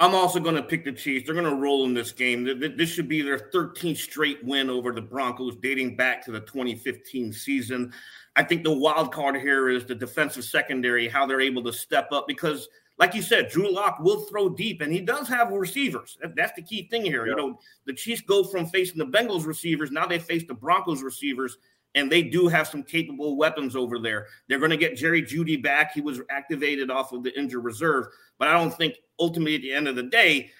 I'm 0.00 0.14
also 0.14 0.38
going 0.38 0.54
to 0.54 0.62
pick 0.62 0.84
the 0.84 0.92
Chiefs. 0.92 1.26
They're 1.26 1.34
going 1.34 1.50
to 1.50 1.60
roll 1.60 1.84
in 1.84 1.92
this 1.92 2.12
game. 2.12 2.44
This 2.76 2.88
should 2.88 3.08
be 3.08 3.20
their 3.20 3.50
13th 3.52 3.96
straight 3.96 4.44
win 4.44 4.70
over 4.70 4.92
the 4.92 5.02
Broncos, 5.02 5.56
dating 5.56 5.96
back 5.96 6.24
to 6.24 6.30
the 6.30 6.40
2015 6.40 7.32
season. 7.32 7.92
I 8.36 8.44
think 8.44 8.62
the 8.62 8.72
wild 8.72 9.12
card 9.12 9.36
here 9.36 9.68
is 9.68 9.84
the 9.84 9.96
defensive 9.96 10.44
secondary, 10.44 11.08
how 11.08 11.26
they're 11.26 11.40
able 11.40 11.64
to 11.64 11.72
step 11.72 12.12
up 12.12 12.28
because, 12.28 12.68
like 12.98 13.12
you 13.12 13.22
said, 13.22 13.48
Drew 13.48 13.74
Lock 13.74 13.98
will 13.98 14.20
throw 14.20 14.48
deep, 14.48 14.82
and 14.82 14.92
he 14.92 15.00
does 15.00 15.26
have 15.26 15.50
receivers. 15.50 16.16
That's 16.36 16.52
the 16.54 16.62
key 16.62 16.86
thing 16.88 17.04
here. 17.04 17.26
Yeah. 17.26 17.32
You 17.32 17.36
know, 17.36 17.58
the 17.84 17.92
Chiefs 17.92 18.20
go 18.20 18.44
from 18.44 18.66
facing 18.66 18.98
the 18.98 19.06
Bengals 19.06 19.46
receivers, 19.46 19.90
now 19.90 20.06
they 20.06 20.20
face 20.20 20.44
the 20.46 20.54
Broncos 20.54 21.02
receivers 21.02 21.58
and 21.94 22.10
they 22.10 22.22
do 22.22 22.48
have 22.48 22.68
some 22.68 22.82
capable 22.82 23.36
weapons 23.36 23.74
over 23.74 23.98
there. 23.98 24.26
They're 24.48 24.58
going 24.58 24.70
to 24.70 24.76
get 24.76 24.96
Jerry 24.96 25.22
Jeudy 25.22 25.62
back. 25.62 25.92
He 25.92 26.00
was 26.00 26.20
activated 26.30 26.90
off 26.90 27.12
of 27.12 27.22
the 27.22 27.36
injured 27.38 27.64
reserve, 27.64 28.06
but 28.38 28.48
I 28.48 28.52
don't 28.52 28.74
think 28.74 28.96
ultimately 29.18 29.56
at 29.56 29.62
the 29.62 29.72
end 29.72 29.88
of 29.88 29.96
the 29.96 30.04
day, 30.04 30.50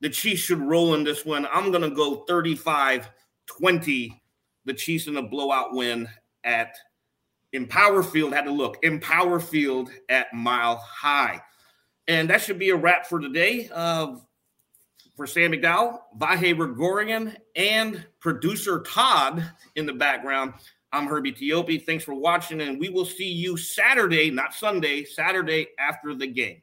the 0.00 0.10
Chiefs 0.10 0.42
should 0.42 0.60
roll 0.60 0.94
in 0.94 1.04
this 1.04 1.24
one. 1.24 1.46
I'm 1.52 1.70
going 1.70 1.82
to 1.82 1.94
go 1.94 2.24
35 2.26 3.08
20, 3.46 4.22
the 4.64 4.74
Chiefs 4.74 5.06
in 5.06 5.16
a 5.16 5.22
blowout 5.22 5.74
win 5.74 6.08
at 6.44 6.76
Empower 7.52 8.02
Field. 8.02 8.32
Had 8.32 8.44
to 8.44 8.50
look 8.50 8.78
Empower 8.82 9.40
Field 9.40 9.90
at 10.08 10.32
Mile 10.34 10.76
High. 10.76 11.40
And 12.08 12.28
that 12.28 12.42
should 12.42 12.58
be 12.58 12.70
a 12.70 12.76
wrap 12.76 13.06
for 13.06 13.18
today. 13.18 13.70
Uh, 13.72 14.16
for 15.16 15.26
Sam 15.26 15.52
McDowell, 15.52 16.00
Vahe 16.18 16.56
Gregorian, 16.56 17.36
and 17.54 18.04
producer 18.20 18.80
Todd 18.80 19.44
in 19.76 19.86
the 19.86 19.92
background. 19.92 20.54
I'm 20.92 21.06
Herbie 21.06 21.32
Teope. 21.32 21.84
Thanks 21.86 22.04
for 22.04 22.14
watching, 22.14 22.60
and 22.60 22.78
we 22.78 22.88
will 22.88 23.04
see 23.04 23.28
you 23.28 23.56
Saturday, 23.56 24.30
not 24.30 24.54
Sunday, 24.54 25.04
Saturday 25.04 25.68
after 25.78 26.14
the 26.14 26.26
game. 26.26 26.62